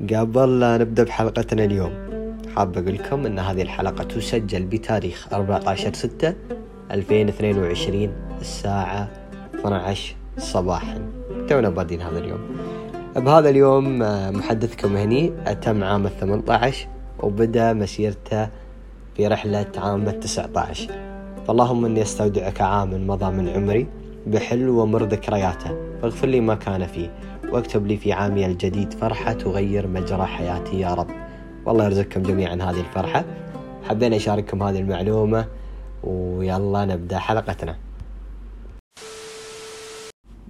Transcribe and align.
قبل 0.00 0.60
لا 0.60 0.78
نبدأ 0.78 1.04
بحلقتنا 1.04 1.64
اليوم. 1.64 1.92
حاب 2.56 2.78
أقول 2.78 2.94
لكم 2.94 3.26
أن 3.26 3.38
هذه 3.38 3.62
الحلقة 3.62 4.04
تسجل 4.04 4.64
بتاريخ 4.64 5.28
14 5.32 5.92
6 5.92 6.34
2022 6.90 8.12
الساعة 8.40 9.08
12 9.54 10.16
صباحا. 10.38 10.98
تونا 11.48 11.68
بادين 11.70 12.00
هذا 12.00 12.18
اليوم. 12.18 12.40
بهذا 13.16 13.48
اليوم 13.48 14.02
آه، 14.02 14.30
محدثكم 14.30 14.96
هني 14.96 15.32
أتم 15.46 15.84
عام 15.84 16.08
18 16.08 16.88
وبدأ 17.20 17.72
مسيرته 17.72 18.48
في 19.16 19.26
رحلة 19.26 19.66
عام 19.76 20.10
19 20.10 20.90
فاللهم 21.46 21.84
إني 21.84 22.02
أستودعك 22.02 22.60
عام 22.60 23.06
مضى 23.06 23.30
من 23.30 23.48
عمري 23.48 23.86
بحلو 24.26 24.82
ومر 24.82 25.04
ذكرياته 25.04 25.70
واغفر 26.02 26.26
لي 26.26 26.40
ما 26.40 26.54
كان 26.54 26.86
فيه. 26.86 27.10
واكتب 27.52 27.86
لي 27.86 27.96
في 27.96 28.12
عامي 28.12 28.46
الجديد 28.46 28.92
فرحة 28.92 29.32
تغير 29.32 29.86
مجرى 29.86 30.26
حياتي 30.26 30.80
يا 30.80 30.94
رب. 30.94 31.10
والله 31.66 31.84
يرزقكم 31.84 32.22
جميعا 32.22 32.54
هذه 32.54 32.80
الفرحة. 32.80 33.24
حبينا 33.82 34.16
أشارككم 34.16 34.62
هذه 34.62 34.78
المعلومة. 34.78 35.46
ويلا 36.04 36.84
نبدأ 36.84 37.18
حلقتنا. 37.18 37.76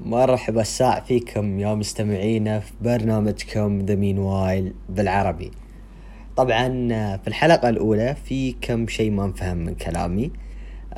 مرحبا 0.05 0.61
الساع 0.61 1.01
فيكم 1.01 1.59
يا 1.61 1.75
مستمعينا 1.75 2.61
في 2.61 2.73
برنامجكم 2.81 3.79
ذا 3.79 3.95
مين 3.95 4.73
بالعربي. 4.89 5.51
طبعا 6.37 6.69
في 7.17 7.29
الحلقة 7.29 7.69
الأولى 7.69 8.17
في 8.25 8.53
كم 8.61 8.87
شيء 8.87 9.11
ما 9.11 9.25
انفهم 9.25 9.57
من 9.57 9.75
كلامي. 9.75 10.31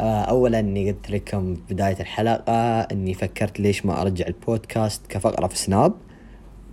اولا 0.00 0.58
إني 0.58 0.92
قلت 0.92 1.10
لكم 1.10 1.54
في 1.54 1.74
بداية 1.74 2.00
الحلقة 2.00 2.80
إني 2.80 3.14
فكرت 3.14 3.60
ليش 3.60 3.86
ما 3.86 4.00
أرجع 4.02 4.26
البودكاست 4.26 5.06
كفقرة 5.08 5.46
في 5.46 5.58
سناب. 5.58 5.92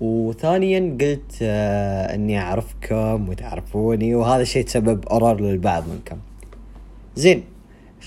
وثانيا 0.01 0.97
قلت 1.01 1.37
آه، 1.41 2.15
إني 2.15 2.39
أعرفكم 2.39 3.29
وتعرفوني 3.29 4.15
وهذا 4.15 4.41
الشيء 4.41 4.65
تسبب 4.65 5.05
error 5.05 5.41
للبعض 5.41 5.83
منكم. 5.89 6.17
زين 7.15 7.43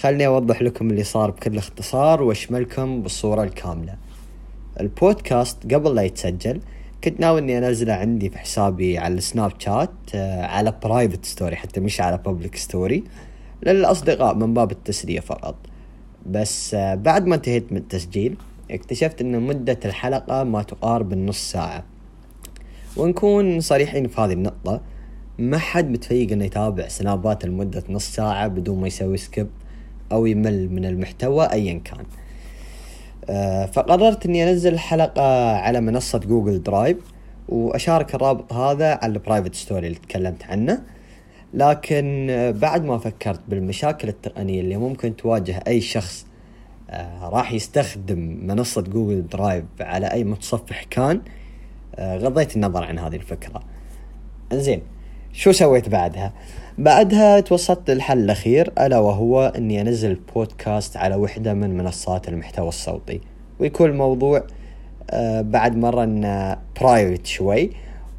خلني 0.00 0.26
أوضح 0.26 0.62
لكم 0.62 0.90
اللي 0.90 1.04
صار 1.04 1.30
بكل 1.30 1.58
اختصار 1.58 2.22
وأشملكم 2.22 3.02
بالصورة 3.02 3.42
الكاملة. 3.42 3.94
البودكاست 4.80 5.74
قبل 5.74 5.94
لا 5.94 6.02
يتسجل 6.02 6.60
كنت 7.04 7.20
ناوي 7.20 7.40
إني 7.40 7.58
أنزله 7.58 7.92
عندي 7.92 8.30
في 8.30 8.38
حسابي 8.38 8.98
على 8.98 9.14
السناب 9.14 9.52
شات 9.58 9.90
آه، 10.14 10.46
على 10.46 10.74
private 10.82 11.24
story 11.24 11.56
حتى 11.56 11.80
مش 11.80 12.00
على 12.00 12.18
public 12.18 12.56
story 12.56 13.04
للأصدقاء 13.62 14.34
من 14.34 14.54
باب 14.54 14.70
التسلية 14.70 15.20
فقط. 15.20 15.54
بس 16.26 16.74
آه، 16.74 16.94
بعد 16.94 17.26
ما 17.26 17.34
انتهيت 17.34 17.72
من 17.72 17.78
التسجيل 17.78 18.36
اكتشفت 18.70 19.20
إن 19.20 19.40
مدة 19.42 19.78
الحلقة 19.84 20.44
ما 20.44 20.62
تقارب 20.62 21.12
النص 21.12 21.50
ساعة. 21.50 21.84
ونكون 22.96 23.60
صريحين 23.60 24.08
في 24.08 24.20
هذه 24.20 24.32
النقطة 24.32 24.80
ما 25.38 25.58
حد 25.58 25.90
متفيق 25.90 26.32
إنه 26.32 26.44
يتابع 26.44 26.88
سنابات 26.88 27.44
لمدة 27.44 27.82
نص 27.88 28.14
ساعة 28.14 28.48
بدون 28.48 28.80
ما 28.80 28.86
يسوي 28.86 29.16
skip 29.16 29.48
أو 30.12 30.26
يمل 30.26 30.68
من 30.68 30.84
المحتوى 30.84 31.46
ايا 31.52 31.80
كان. 31.84 32.04
آه، 33.30 33.66
فقررت 33.66 34.26
إني 34.26 34.50
أنزل 34.50 34.72
الحلقة 34.72 35.56
على 35.56 35.80
منصة 35.80 36.18
جوجل 36.18 36.62
درايف 36.62 36.96
وأشارك 37.48 38.14
الرابط 38.14 38.52
هذا 38.52 38.98
على 39.02 39.12
ال 39.12 39.17
private 39.18 39.54
story 39.54 39.86
اللي 39.86 39.98
تكلمت 39.98 40.44
عنه. 40.44 40.82
لكن 41.54 42.26
بعد 42.60 42.84
ما 42.84 42.98
فكرت 42.98 43.40
بالمشاكل 43.48 44.08
التقنية 44.08 44.60
اللي 44.60 44.76
ممكن 44.76 45.16
تواجه 45.16 45.62
أي 45.66 45.80
شخص 45.80 46.26
آه، 46.90 47.28
راح 47.28 47.52
يستخدم 47.52 48.38
منصة 48.42 48.82
جوجل 48.82 49.26
درايف 49.26 49.64
على 49.80 50.06
أي 50.06 50.24
متصفح 50.24 50.84
كان 50.84 51.20
آه، 51.96 52.16
غضيت 52.16 52.56
النظر 52.56 52.84
عن 52.84 52.98
هذه 52.98 53.16
الفكرة. 53.16 53.62
زين 54.52 54.82
شو 55.32 55.52
سويت 55.52 55.88
بعدها؟ 55.88 56.32
بعدها 56.78 57.40
توصلت 57.40 57.90
للحل 57.90 58.18
الأخير 58.18 58.72
ألا 58.80 58.98
وهو 58.98 59.52
أني 59.56 59.80
أنزل 59.80 60.20
بودكاست 60.34 60.96
على 60.96 61.14
وحدة 61.14 61.54
من 61.54 61.76
منصات 61.76 62.28
المحتوى 62.28 62.68
الصوتي. 62.68 63.20
ويكون 63.58 63.90
الموضوع 63.90 64.42
آه، 65.10 65.40
بعد 65.40 65.76
مرة 65.76 66.04
أنه 66.04 66.56
private 66.80 67.26
شوي. 67.26 67.70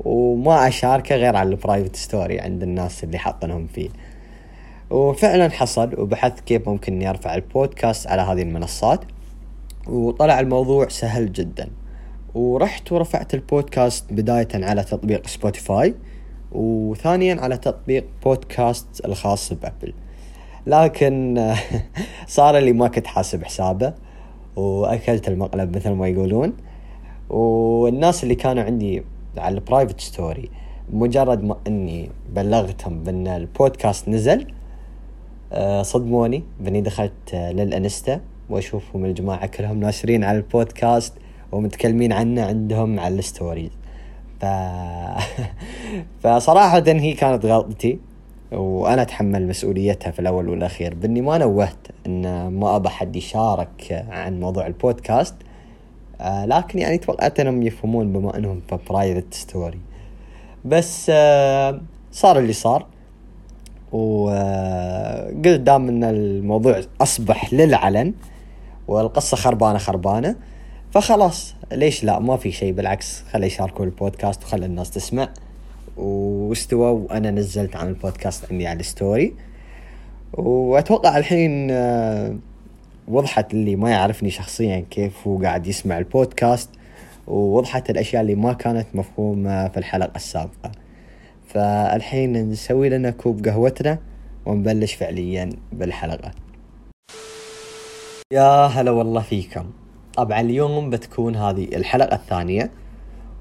وما 0.05 0.67
أشاركه 0.67 1.15
غير 1.15 1.35
على 1.35 1.49
ال 1.49 1.55
private 1.55 1.95
story 1.95 2.39
عند 2.39 2.63
الناس 2.63 3.03
اللي 3.03 3.17
حاطنهم 3.17 3.67
فيه. 3.67 3.89
وفعلا 4.89 5.49
حصل 5.49 5.99
وبحثت 5.99 6.39
كيف 6.39 6.69
ممكن 6.69 6.93
إني 6.93 7.09
أرفع 7.09 7.35
البودكاست 7.35 8.07
على 8.07 8.21
هذه 8.21 8.41
المنصات. 8.41 8.99
وطلع 9.87 10.39
الموضوع 10.39 10.87
سهل 10.87 11.31
جدا. 11.31 11.69
ورحت 12.35 12.91
ورفعت 12.91 13.33
البودكاست 13.33 14.13
بداية 14.13 14.47
على 14.53 14.83
تطبيق 14.83 15.27
سبوتيفاي 15.27 15.95
وثانيا 16.51 17.41
على 17.41 17.57
تطبيق 17.57 18.05
بودكاست 18.23 19.05
الخاص 19.05 19.53
بأبل. 19.53 19.93
لكن 20.67 21.45
صار 22.27 22.57
اللي 22.57 22.73
ما 22.73 22.87
كنت 22.87 23.07
حاسب 23.07 23.43
حسابه 23.43 23.93
وأكلت 24.55 25.27
المقلب 25.27 25.75
مثل 25.75 25.89
ما 25.89 26.07
يقولون. 26.07 26.53
والناس 27.29 28.23
اللي 28.23 28.35
كانوا 28.35 28.63
عندي 28.63 29.03
على 29.39 29.55
ال 29.55 29.61
private 29.61 29.99
story 29.99 30.49
مجرد 30.93 31.43
ما 31.43 31.57
إني 31.67 32.09
بلغتهم 32.35 33.03
بأن 33.03 33.27
البودكاست 33.27 34.09
نزل 34.09 34.47
آه، 35.53 35.81
صدموني 35.81 36.43
بأني 36.59 36.81
دخلت 36.81 37.33
آه، 37.33 37.51
للانستا 37.51 38.21
وأشوفهم 38.49 39.05
الجماعة 39.05 39.47
كلهم 39.47 39.79
ناشرين 39.79 40.23
على 40.23 40.37
البودكاست 40.37 41.13
ومتكلمين 41.51 42.13
عنه 42.13 42.45
عندهم 42.45 42.99
على 42.99 43.19
ال 43.19 43.26
stories 43.26 43.71
ف... 44.41 44.45
فصراحة 46.23 46.83
هي 46.87 47.13
كانت 47.13 47.45
غلطتي 47.45 47.99
وأنا 48.51 49.01
أتحمل 49.01 49.47
مسؤوليتها 49.47 50.11
في 50.11 50.19
الأول 50.19 50.49
والأخير 50.49 50.93
بأني 50.93 51.21
ما 51.21 51.37
نوهت 51.37 51.87
أن 52.05 52.47
ما 52.47 52.75
أبى 52.75 52.89
حد 52.89 53.15
يشارك 53.15 54.05
عن 54.09 54.39
موضوع 54.39 54.67
البودكاست 54.67 55.35
آه 56.21 56.45
لكن 56.45 56.79
يعني 56.79 56.97
توقعت 56.97 57.39
انهم 57.39 57.63
يفهمون 57.63 58.13
بما 58.13 58.37
إنهم 58.37 58.61
في 58.69 58.77
private 58.89 59.33
story 59.33 59.79
بس 60.65 61.07
آه 61.13 61.81
صار 62.11 62.39
اللي 62.39 62.53
صار. 62.53 62.85
وقلت 63.91 64.35
آه 65.45 65.55
دام 65.55 65.87
إن 65.87 66.03
الموضوع 66.03 66.81
أصبح 67.01 67.53
للعلن 67.53 68.13
والقصة 68.87 69.37
خربانة 69.37 69.77
خربانة 69.77 70.35
فخلاص 70.91 71.55
ليش 71.71 72.03
لا؟ 72.03 72.19
ما 72.19 72.37
في 72.37 72.51
شيء 72.51 72.73
بالعكس 72.73 73.23
خلي 73.31 73.47
يشاركوا 73.47 73.85
البودكاست 73.85 74.43
وخلي 74.43 74.65
الناس 74.65 74.91
تسمع. 74.91 75.29
واستوى 75.97 76.91
وأنا 76.91 77.31
نزلت 77.31 77.75
عن 77.75 77.87
البودكاست 77.87 78.51
عندي 78.51 78.67
على 78.67 78.79
ال 78.79 78.88
story 78.88 79.33
وأتوقع 80.33 81.17
الحين 81.17 81.67
آه 81.71 82.35
وضحت 83.07 83.53
اللي 83.53 83.75
ما 83.75 83.89
يعرفني 83.89 84.29
شخصيا 84.29 84.85
كيف 84.91 85.27
هو 85.27 85.41
قاعد 85.41 85.67
يسمع 85.67 85.97
البودكاست 85.97 86.69
ووضحت 87.27 87.89
الأشياء 87.89 88.21
اللي 88.21 88.35
ما 88.35 88.53
كانت 88.53 88.87
مفهومة 88.93 89.67
في 89.67 89.77
الحلقة 89.77 90.15
السابقة. 90.15 90.71
فالحين 91.47 92.49
نسوي 92.49 92.89
لنا 92.89 93.09
كوب 93.09 93.47
قهوتنا 93.47 93.99
ونبلش 94.45 94.93
فعليا 94.93 95.49
بالحلقة. 95.71 96.31
يا 98.33 98.65
هلا 98.65 98.91
والله 98.91 99.21
فيكم. 99.21 99.65
طبعا 100.13 100.41
اليوم 100.41 100.89
بتكون 100.89 101.35
هذه 101.35 101.63
الحلقة 101.63 102.15
الثانية 102.15 102.71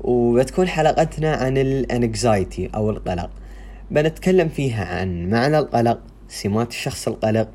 وبتكون 0.00 0.68
حلقتنا 0.68 1.32
عن 1.32 1.58
الأنكزايتي 1.58 2.70
أو 2.74 2.90
القلق. 2.90 3.30
بنتكلم 3.90 4.48
فيها 4.48 4.84
عن 4.84 5.30
معنى 5.30 5.58
القلق 5.58 6.00
سمات 6.28 6.68
الشخص 6.68 7.08
القلق 7.08 7.48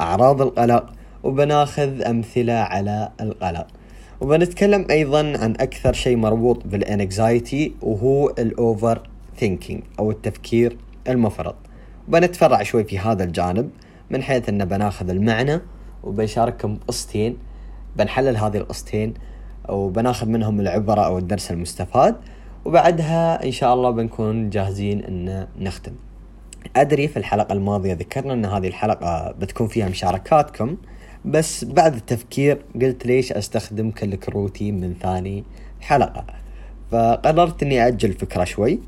أعراض 0.00 0.42
القلق 0.42 0.92
وبناخذ 1.24 2.02
أمثلة 2.02 2.52
على 2.52 3.08
القلق. 3.20 3.66
وبنتكلم 4.20 4.86
أيضا 4.90 5.18
عن 5.18 5.50
أكثر 5.60 5.92
شيء 5.92 6.16
مربوط 6.16 6.66
بال 6.66 6.90
anxiety 6.90 7.74
وهو 7.82 8.28
ال 8.28 9.08
overthinking 9.36 9.82
أو 9.98 10.10
التفكير 10.10 10.76
المفرط. 11.08 11.54
وبنتفرع 12.08 12.62
شوي 12.62 12.84
في 12.84 12.98
هذا 12.98 13.24
الجانب 13.24 13.70
من 14.10 14.22
حيث 14.22 14.48
أن 14.48 14.64
بناخذ 14.64 15.10
المعنى 15.10 15.60
وبنشارككم 16.02 16.78
قصتين. 16.88 17.36
بنحلل 17.96 18.36
هذه 18.36 18.56
القصتين 18.56 19.14
وبناخذ 19.68 20.26
منهم 20.26 20.60
العبرة 20.60 21.00
أو 21.00 21.18
الدرس 21.18 21.50
المستفاد. 21.50 22.16
وبعدها 22.64 23.44
إن 23.44 23.52
شاء 23.52 23.74
الله 23.74 23.90
بنكون 23.90 24.50
جاهزين 24.50 25.04
أن 25.04 25.46
نختم. 25.58 25.92
أدري 26.76 27.08
في 27.08 27.16
الحلقة 27.16 27.52
الماضية 27.52 27.92
ذكرنا 27.92 28.32
أن 28.32 28.44
هذه 28.44 28.68
الحلقة 28.68 29.32
بتكون 29.32 29.68
فيها 29.68 29.88
مشاركاتكم. 29.88 30.76
بس 31.24 31.64
بعد 31.64 31.94
التفكير 31.94 32.62
قلت 32.82 33.06
ليش 33.06 33.32
استخدم 33.32 33.90
كروتي 33.90 34.72
من 34.72 34.94
ثاني 35.02 35.44
حلقة؟ 35.80 36.24
فقررت 36.90 37.62
إني 37.62 37.86
أجل 37.86 38.08
الفكرة 38.08 38.44
شوي. 38.44 38.78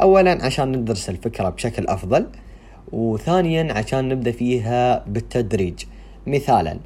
اولا 0.00 0.44
عشان 0.44 0.72
ندرس 0.72 1.08
الفكرة 1.08 1.48
بشكل 1.48 1.86
أفضل 1.86 2.26
وثانيا 2.92 3.72
عشان 3.72 4.08
نبدأ 4.08 4.32
فيها 4.32 5.04
بالتدريج. 5.06 5.84
مثالا 6.26 6.78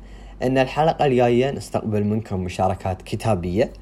إن 0.43 0.59
الحلقة 0.59 1.07
الجاية 1.07 1.51
نستقبل 1.51 2.05
منكم 2.05 2.41
مشاركات 2.41 3.03
كتابية 3.03 3.73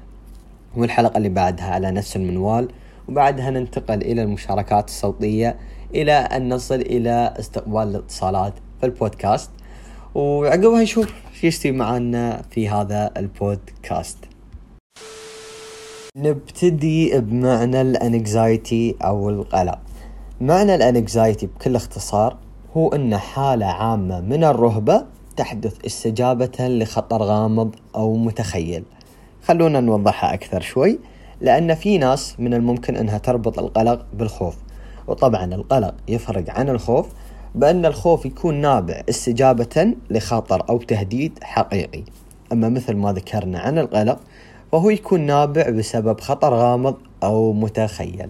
والحلقة 0.75 1.17
اللي 1.17 1.29
بعدها 1.29 1.65
على 1.65 1.91
نفس 1.91 2.15
المنوال 2.15 2.67
وبعدها 3.09 3.49
ننتقل 3.49 4.01
إلى 4.01 4.23
المشاركات 4.23 4.87
الصوتية 4.87 5.55
إلى 5.95 6.11
أن 6.11 6.53
نصل 6.53 6.75
إلى 6.75 7.33
استقبال 7.39 7.87
الاتصالات 7.87 8.53
في 8.79 8.85
البودكاست. 8.85 9.49
وعقبها 10.17 10.81
نشوف 10.81 11.13
شو 11.33 11.47
يستوي 11.47 11.71
معنا 11.71 12.41
في 12.51 12.69
هذا 12.69 13.11
البودكاست. 13.17 14.17
نبتدي 16.15 17.19
بمعنى 17.19 17.81
ال 17.81 17.95
anxiety 17.95 18.95
أو 19.01 19.29
القلق. 19.29 19.79
معنى 20.41 20.75
ال 20.75 20.84
anxiety 20.84 21.45
بكل 21.47 21.75
اختصار 21.75 22.37
هو 22.77 22.89
إن 22.89 23.17
حالة 23.17 23.65
عامة 23.65 24.21
من 24.21 24.43
الرهبة 24.43 25.05
تحدث 25.35 25.85
استجابة 25.85 26.57
لخطر 26.59 27.23
غامض 27.23 27.75
أو 27.95 28.15
متخيل. 28.15 28.83
خلونا 29.43 29.79
نوضحها 29.79 30.33
أكثر 30.33 30.61
شوي 30.61 30.99
لأن 31.41 31.75
في 31.75 31.97
ناس 31.97 32.39
من 32.39 32.53
الممكن 32.53 32.95
إنها 32.95 33.17
تربط 33.17 33.59
القلق 33.59 34.05
بالخوف. 34.13 34.57
وطبعا 35.07 35.45
القلق 35.45 35.95
يفرق 36.07 36.49
عن 36.49 36.69
الخوف 36.69 37.07
بأن 37.55 37.85
الخوف 37.85 38.25
يكون 38.25 38.55
نابع 38.55 39.01
استجابة 39.09 39.95
لخطر 40.09 40.69
أو 40.69 40.77
تهديد 40.77 41.39
حقيقي. 41.41 42.03
أما 42.51 42.69
مثل 42.69 42.95
ما 42.95 43.13
ذكرنا 43.13 43.59
عن 43.59 43.77
القلق 43.77 44.19
فهو 44.71 44.89
يكون 44.89 45.21
نابع 45.21 45.69
بسبب 45.69 46.19
خطر 46.19 46.53
غامض 46.53 46.95
أو 47.23 47.53
متخيل. 47.53 48.29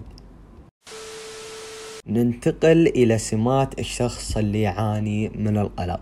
ننتقل 2.06 2.86
إلى 2.86 3.18
سمات 3.18 3.78
الشخص 3.78 4.36
اللي 4.36 4.62
يعاني 4.62 5.28
من 5.28 5.58
القلق. 5.58 6.00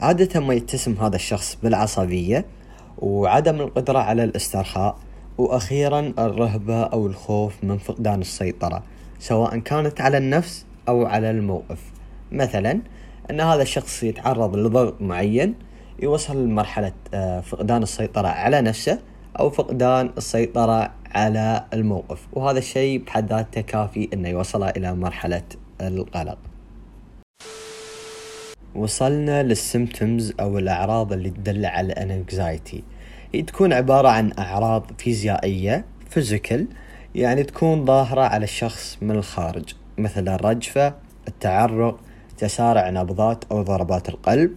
عادة 0.00 0.40
ما 0.40 0.54
يتسم 0.54 0.94
هذا 1.00 1.16
الشخص 1.16 1.58
بالعصبية 1.62 2.44
وعدم 2.98 3.60
القدرة 3.60 3.98
على 3.98 4.24
الاسترخاء 4.24 4.96
وأخيرا 5.38 6.12
الرهبة 6.18 6.82
أو 6.82 7.06
الخوف 7.06 7.64
من 7.64 7.78
فقدان 7.78 8.20
السيطرة 8.20 8.82
سواء 9.18 9.58
كانت 9.58 10.00
على 10.00 10.18
النفس 10.18 10.64
أو 10.88 11.06
على 11.06 11.30
الموقف. 11.30 11.95
مثلا 12.32 12.80
أن 13.30 13.40
هذا 13.40 13.62
الشخص 13.62 14.02
يتعرض 14.02 14.56
لضغط 14.56 15.02
معين 15.02 15.54
يوصل 16.02 16.44
لمرحلة 16.44 16.92
آه، 17.14 17.40
فقدان 17.40 17.82
السيطرة 17.82 18.28
على 18.28 18.60
نفسه 18.60 18.98
أو 19.38 19.50
فقدان 19.50 20.10
السيطرة 20.18 20.90
على 21.14 21.64
الموقف. 21.72 22.26
وهذا 22.32 22.58
الشيء 22.58 23.04
بحد 23.04 23.28
ذاته 23.28 23.60
كافي 23.60 24.08
أنه 24.12 24.28
يوصله 24.28 24.68
إلى 24.68 24.94
مرحلة 24.94 25.42
القلق. 25.80 26.38
وصلنا 28.74 29.42
لل 29.42 29.60
symptoms 29.60 30.32
أو 30.40 30.58
الأعراض 30.58 31.12
اللي 31.12 31.30
تدل 31.30 31.66
على 31.66 31.92
ال 31.92 32.04
anxiety 32.04 32.84
هي 33.34 33.42
تكون 33.42 33.72
عبارة 33.72 34.08
عن 34.08 34.32
أعراض 34.38 34.90
فيزيائية 34.98 35.84
physical 36.10 36.66
يعني 37.14 37.42
تكون 37.42 37.84
ظاهرة 37.84 38.20
على 38.20 38.44
الشخص 38.44 38.98
من 39.02 39.10
الخارج. 39.10 39.74
مثل 39.98 40.28
الرجفة 40.28 40.94
التعرق 41.28 42.00
تسارع 42.38 42.90
نبضات 42.90 43.44
أو 43.50 43.62
ضربات 43.62 44.08
القلب 44.08 44.50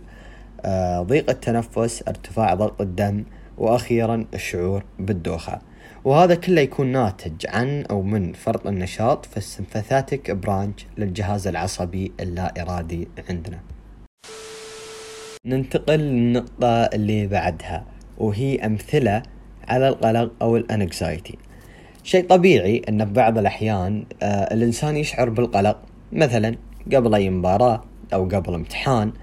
آه، 0.66 1.02
ضيق 1.02 1.30
التنفس 1.30 2.04
ارتفاع 2.08 2.54
ضغط 2.54 2.82
الدم 2.82 3.24
وأخيرا 3.58 4.26
الشعور 4.34 4.84
بالدوخة. 5.00 5.60
وهذا 6.04 6.36
كله 6.36 6.62
يكون 6.62 6.88
ناتج 6.88 7.48
عن 7.48 7.86
أو 7.90 8.02
من 8.02 8.34
فرط 8.34 8.68
النشاط 8.68 9.26
في 9.26 9.38
ال 9.38 9.46
sympathetic 9.46 10.32
branch 10.32 10.86
للجهاز 10.98 11.48
العصبي 11.48 12.12
اللا 12.20 12.62
إرادي 12.62 13.08
عندنا. 13.30 13.60
ننتقل 15.46 16.00
للنقطة 16.00 16.68
اللي 16.68 17.28
بعدها 17.28 17.86
وهي 18.18 18.66
أمثلة 18.66 19.24
على 19.68 19.88
القلق 19.88 20.32
أو 20.42 20.58
الأنكزايتي. 20.58 21.38
شيء 22.04 22.28
طبيعي 22.28 22.82
أن 22.90 23.06
في 23.06 23.14
بعض 23.14 23.38
الأحيان 23.38 24.06
آه 24.24 24.54
الإنسان 24.54 24.98
يشعر 24.98 25.30
بالقلق 25.30 25.82
مثلا 26.12 26.56
قبل 26.94 27.16
أي 27.16 27.30
مباراة 27.30 27.82
أو 28.14 28.24
قبل 28.24 28.54
امتحان 28.54 29.14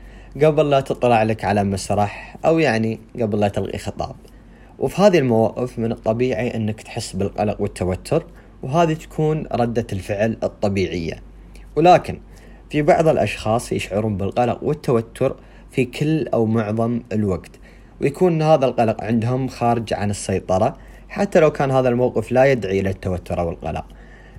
قبل 0.45 0.71
لا 0.71 0.81
تطلع 0.81 1.23
لك 1.23 1.45
على 1.45 1.65
مسرح 1.65 2.37
أو 2.45 2.59
يعني 2.59 3.01
قبل 3.21 3.41
لا 3.41 3.49
تلقي 3.49 3.79
خطاب. 3.79 4.17
وفي 4.79 5.03
هذه 5.03 5.19
المواقف 5.19 5.79
من 5.79 5.93
الطبيعي 5.93 6.57
أنك 6.57 6.83
تحس 6.83 7.13
بالقلق 7.13 7.61
والتوتر 7.61 8.27
وهذه 8.63 8.93
تكون 8.93 9.47
ردة 9.53 9.87
الفعل 9.93 10.37
الطبيعية. 10.43 11.23
ولكن 11.77 12.19
في 12.71 12.83
بعض 12.83 13.09
الأشخاص 13.09 13.73
يشعرون 13.73 14.17
بالقلق 14.17 14.65
والتوتر 14.65 15.37
في 15.71 15.85
كل 15.85 16.29
أو 16.29 16.47
معظم 16.47 17.03
الوقت 17.13 17.51
ويكون 18.01 18.43
هذا 18.43 18.67
القلق 18.67 19.05
عندهم 19.05 19.49
خارج 19.49 19.95
عن 19.95 20.11
السيطرة 20.11 20.77
حتى 21.09 21.41
لو 21.41 21.51
كان 21.51 21.71
هذا 21.71 21.89
الموقف 21.89 22.33
لا 22.33 22.45
يدعي 22.45 22.81
إلى 22.81 22.91
التوتر 22.91 23.41
أو 23.41 23.51
القلق. 23.51 23.85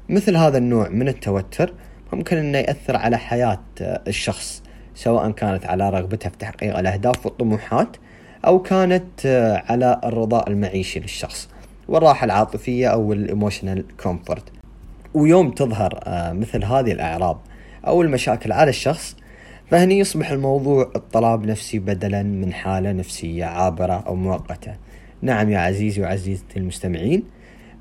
مثل 0.09 0.35
هذا 0.35 0.57
النوع 0.57 0.89
من 0.89 1.07
التوتر 1.07 1.73
ممكن 2.13 2.37
أنه 2.37 2.57
يأثر 2.57 2.97
على 2.97 3.17
حياة 3.17 3.59
الشخص 3.81 4.63
سواء 4.95 5.31
كانت 5.31 5.65
على 5.65 5.89
رغبته 5.89 6.29
في 6.29 6.37
تحقيق 6.37 6.77
الأهداف 6.77 7.25
والطموحات 7.25 7.97
أو 8.45 8.61
كانت 8.61 9.25
على 9.69 10.01
الرضاء 10.03 10.49
المعيشي 10.49 10.99
للشخص 10.99 11.49
والراحة 11.87 12.25
العاطفية 12.25 12.87
أو 12.87 13.13
ال 13.13 13.21
emotional 13.21 13.85
comfort 14.03 14.43
ويوم 15.13 15.51
تظهر 15.51 15.99
مثل 16.33 16.63
هذه 16.63 16.91
الأعراض 16.91 17.41
أو 17.87 18.01
المشاكل 18.01 18.51
على 18.51 18.69
الشخص 18.69 19.15
فهني 19.71 19.99
يصبح 19.99 20.31
الموضوع 20.31 20.91
اضطراب 20.95 21.45
نفسي 21.45 21.79
بدلا 21.79 22.23
من 22.23 22.53
حالة 22.53 22.91
نفسية 22.91 23.45
عابرة 23.45 24.03
أو 24.07 24.15
مؤقتة. 24.15 24.75
نعم 25.21 25.49
يا 25.49 25.59
عزيزي 25.59 26.01
وعزيزتي 26.01 26.59
المستمعين 26.59 27.23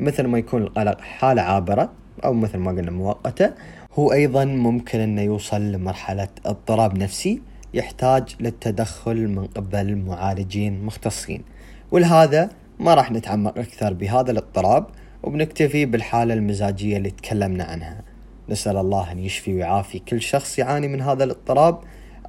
مثل 0.00 0.26
ما 0.26 0.38
يكون 0.38 0.62
القلق 0.62 1.00
حالة 1.00 1.42
عابرة 1.42 1.92
أو 2.24 2.34
مثل 2.34 2.58
ما 2.58 2.70
قلنا 2.70 2.90
مؤقتة 2.90 3.52
هو 3.98 4.12
أيضا 4.12 4.44
ممكن 4.44 5.00
أنه 5.00 5.22
يوصل 5.22 5.60
لمرحلة 5.60 6.28
اضطراب 6.46 6.98
نفسي 6.98 7.42
يحتاج 7.74 8.36
للتدخل 8.40 9.28
من 9.28 9.46
قبل 9.46 9.96
معالجين 9.96 10.84
مختصين 10.84 11.42
ولهذا 11.90 12.50
ما 12.80 12.94
راح 12.94 13.12
نتعمق 13.12 13.58
أكثر 13.58 13.92
بهذا 13.92 14.30
الاضطراب 14.30 14.86
وبنكتفي 15.22 15.86
بالحالة 15.86 16.34
المزاجية 16.34 16.96
اللي 16.96 17.10
تكلمنا 17.10 17.64
عنها. 17.64 18.02
نسأل 18.48 18.76
الله 18.76 19.12
أن 19.12 19.18
يشفي 19.18 19.54
ويعافي 19.54 19.98
كل 19.98 20.22
شخص 20.22 20.58
يعاني 20.58 20.88
من 20.88 21.00
هذا 21.00 21.24
الاضطراب 21.24 21.78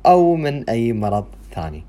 أو 0.06 0.36
من 0.36 0.70
أي 0.70 0.94
مرض 0.94 1.26
ثاني. 1.56 1.84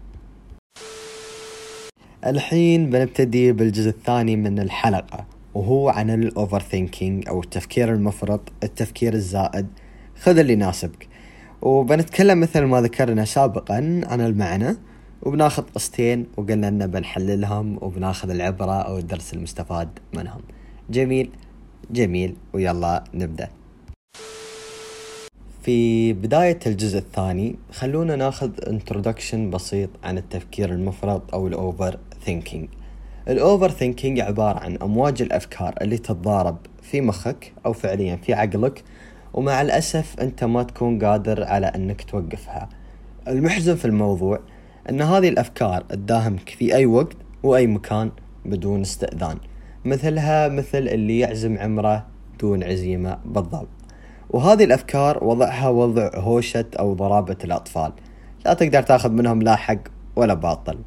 الحين 2.26 2.90
بنبتدي 2.90 3.52
بالجزء 3.52 3.88
الثاني 3.90 4.36
من 4.36 4.58
الحلقة. 4.58 5.37
وهو 5.54 5.88
عن 5.88 6.10
ال 6.10 6.60
overthinking 6.60 7.28
أو 7.28 7.40
التفكير 7.40 7.92
المفرط 7.94 8.40
التفكير 8.62 9.14
الزائد. 9.14 9.66
خذ 10.20 10.38
اللي 10.38 10.52
يناسبك. 10.52 11.08
وبنتكلم 11.62 12.40
مثل 12.40 12.62
ما 12.62 12.80
ذكرنا 12.80 13.24
سابقا 13.24 14.00
عن 14.04 14.20
المعنى. 14.20 14.76
وبناخذ 15.22 15.62
قصتين 15.62 16.26
وقلنا 16.36 16.68
ان 16.68 16.86
بنحللهم 16.86 17.78
وبناخذ 17.80 18.30
العبرة 18.30 18.82
أو 18.82 18.98
الدرس 18.98 19.34
المستفاد 19.34 19.88
منهم. 20.14 20.40
جميل 20.90 21.30
جميل. 21.90 22.36
ويلا 22.52 23.04
نبدأ. 23.14 23.48
في 25.62 26.12
بداية 26.12 26.58
الجزء 26.66 26.98
الثاني 26.98 27.56
خلونا 27.72 28.16
ناخذ 28.16 28.50
introduction 28.68 29.50
بسيط 29.50 29.90
عن 30.04 30.18
التفكير 30.18 30.72
المفرط 30.72 31.34
أو 31.34 31.46
ال 31.46 31.98
overthinking 32.24 32.68
ال 33.28 33.70
overthinking 33.70 34.20
عبارة 34.20 34.58
عن 34.58 34.76
أمواج 34.82 35.22
الأفكار 35.22 35.74
اللي 35.82 35.98
تتضارب 35.98 36.56
في 36.82 37.00
مخك 37.00 37.52
أو 37.66 37.72
فعليا 37.72 38.16
في 38.16 38.34
عقلك 38.34 38.84
ومع 39.34 39.62
الأسف 39.62 40.20
أنت 40.20 40.44
ما 40.44 40.62
تكون 40.62 41.04
قادر 41.04 41.44
على 41.44 41.66
أنك 41.66 42.02
توقفها. 42.02 42.68
المحزن 43.28 43.74
في 43.74 43.84
الموضوع 43.84 44.40
إن 44.90 45.02
هذه 45.02 45.28
الأفكار 45.28 45.80
تداهمك 45.80 46.48
في 46.48 46.74
أي 46.74 46.86
وقت 46.86 47.16
وأي 47.42 47.66
مكان 47.66 48.10
بدون 48.44 48.80
استئذان 48.80 49.36
مثلها 49.84 50.48
مثل 50.48 50.78
اللي 50.78 51.18
يعزم 51.18 51.58
عمره 51.58 52.06
دون 52.40 52.64
عزيمة 52.64 53.18
بالضبط. 53.24 53.68
وهذه 54.30 54.64
الأفكار 54.64 55.24
وضعها 55.24 55.68
وضع 55.68 56.10
هوشة 56.14 56.66
أو 56.78 56.94
ضرابة 56.94 57.36
الأطفال. 57.44 57.92
لا 58.44 58.54
تقدر 58.54 58.82
تاخذ 58.82 59.10
منهم 59.10 59.42
لا 59.42 59.56
حق 59.56 59.78
ولا 60.16 60.34
باطل. 60.34 60.78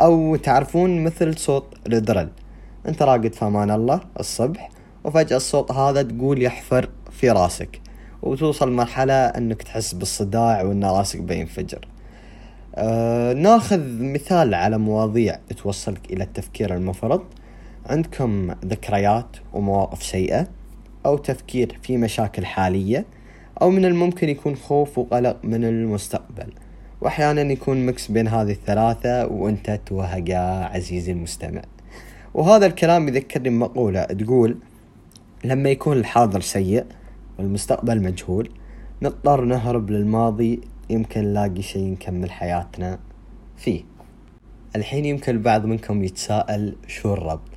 أو 0.00 0.36
تعرفون 0.36 1.04
مثل 1.04 1.38
صوت 1.38 1.74
الدرل 1.86 2.28
أنت 2.88 3.02
راقد 3.02 3.34
في 3.34 3.44
أمان 3.44 3.70
الله 3.70 4.00
الصبح 4.20 4.70
وفجأة 5.04 5.36
الصوت 5.36 5.72
هذا 5.72 6.02
تقول 6.02 6.42
يحفر 6.42 6.88
في 7.10 7.30
راسك 7.30 7.80
وتوصل 8.22 8.72
مرحلة 8.72 9.14
أنك 9.14 9.62
تحس 9.62 9.94
بالصداع 9.94 10.62
وأن 10.62 10.84
راسك 10.84 11.20
بينفجر. 11.20 11.88
أه 12.74 13.32
ناخذ 13.32 13.80
مثال 14.02 14.54
على 14.54 14.78
مواضيع 14.78 15.38
توصلك 15.62 16.12
إلى 16.12 16.24
التفكير 16.24 16.74
المفرط. 16.74 17.22
عندكم 17.86 18.54
ذكريات 18.64 19.36
ومواقف 19.52 20.02
سيئة 20.02 20.46
أو 21.06 21.16
تفكير 21.16 21.78
في 21.82 21.96
مشاكل 21.96 22.46
حالية 22.46 23.04
أو 23.62 23.70
من 23.70 23.84
الممكن 23.84 24.28
يكون 24.28 24.56
خوف 24.56 24.98
وقلق 24.98 25.36
من 25.42 25.64
المستقبل. 25.64 26.52
وأحيانا 27.02 27.52
يكون 27.52 27.86
مكس 27.86 28.10
بين 28.10 28.28
هذه 28.28 28.50
الثلاثة 28.50 29.26
وأنت 29.26 29.80
توهق 29.86 30.28
يا 30.28 30.64
عزيزي 30.64 31.12
المستمع. 31.12 31.62
وهذا 32.34 32.66
الكلام 32.66 33.08
يذكرني 33.08 33.48
بمقولة 33.48 34.04
تقول 34.04 34.58
لما 35.44 35.70
يكون 35.70 35.96
الحاضر 35.96 36.40
سيء 36.40 36.84
والمستقبل 37.38 38.02
مجهول 38.02 38.50
نضطر 39.02 39.44
نهرب 39.44 39.90
للماضي 39.90 40.60
يمكن 40.90 41.24
نلاقي 41.24 41.62
شيء 41.62 41.92
نكمل 41.92 42.30
حياتنا 42.30 42.98
فيه. 43.56 43.82
الحين 44.76 45.04
يمكن 45.04 45.32
البعض 45.32 45.66
منكم 45.66 46.04
يتساءل 46.04 46.76
شو 46.86 47.12
الربط؟ 47.12 47.50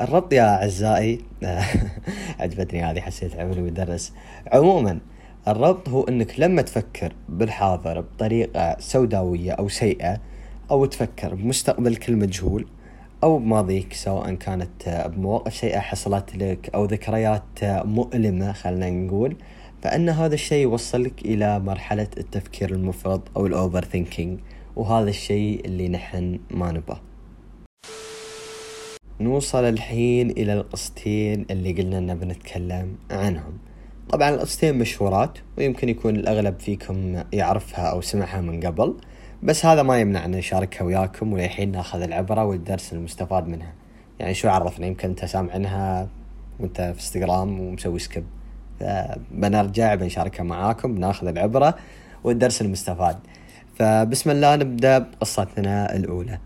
الربط 0.00 0.32
يا 0.32 0.62
أعزائي 0.62 1.20
عجبتني 2.40 2.84
هذه 2.84 3.00
حسيت 3.00 3.36
عمري 3.36 3.60
مدرس. 3.60 4.12
عموما 4.52 4.98
الربط 5.48 5.88
هو 5.88 6.02
أنك 6.02 6.40
لما 6.40 6.62
تفكر 6.62 7.12
بالحاضر 7.28 8.00
بطريقة 8.00 8.76
سوداوية 8.78 9.52
أو 9.52 9.68
سيئة 9.68 10.20
أو 10.70 10.84
تفكر 10.84 11.34
بمستقبلك 11.34 12.08
المجهول 12.08 12.66
أو 13.22 13.38
بماضيك 13.38 13.92
سواء 13.92 14.34
كانت 14.34 15.10
بمواقف 15.16 15.54
سيئة 15.54 15.78
حصلت 15.80 16.36
لك 16.36 16.70
أو 16.74 16.84
ذكريات 16.84 17.64
مؤلمة 17.64 18.52
خلنا 18.52 18.90
نقول 18.90 19.36
فأن 19.82 20.08
هذا 20.08 20.34
الشيء 20.34 20.62
يوصلك 20.62 21.22
إلى 21.24 21.60
مرحلة 21.60 22.08
التفكير 22.18 22.70
المفرط 22.70 23.22
أو 23.36 23.46
الأوفر 23.46 23.84
ثينكينج 23.84 24.38
وهذا 24.76 25.10
الشيء 25.10 25.64
اللي 25.64 25.88
نحن 25.88 26.40
ما 26.50 26.72
نبغاه. 26.72 27.00
نوصل 29.20 29.64
الحين 29.64 30.30
إلى 30.30 30.52
القصتين 30.52 31.46
اللي 31.50 31.72
قلنا 31.72 31.98
أننا 31.98 32.14
بنتكلم 32.14 32.96
عنهم. 33.10 33.58
طبعا 34.10 34.28
القصتين 34.30 34.78
مشهورات 34.78 35.38
ويمكن 35.58 35.88
يكون 35.88 36.16
الأغلب 36.16 36.60
فيكم 36.60 37.22
يعرفها 37.32 37.86
أو 37.86 38.00
سمعها 38.00 38.40
من 38.40 38.60
قبل 38.60 38.96
بس 39.42 39.66
هذا 39.66 39.82
ما 39.82 40.00
يمنع 40.00 40.24
أن 40.24 40.30
نشاركها 40.30 40.84
وياكم 40.84 41.32
وللحين 41.32 41.72
ناخذ 41.72 42.02
العبرة 42.02 42.44
والدرس 42.44 42.92
المستفاد 42.92 43.46
منها. 43.46 43.72
يعني 44.18 44.34
شو 44.34 44.48
عرفنا؟ 44.48 44.86
يمكن 44.86 45.08
أنت 45.08 45.24
سامع 45.24 45.52
عنها 45.52 46.08
وأنت 46.60 46.80
في 46.80 46.88
إنستغرام 46.88 47.60
ومسوي 47.60 47.98
سكيب. 47.98 48.24
بنرجع 49.30 49.94
بنشاركها 49.94 50.44
معاكم 50.44 50.94
بناخذ 50.94 51.26
العبرة 51.26 51.74
والدرس 52.24 52.62
المستفاد. 52.62 53.18
فبسم 53.78 54.30
الله 54.30 54.56
نبدأ 54.56 54.98
بقصتنا 54.98 55.96
الأولى. 55.96 56.38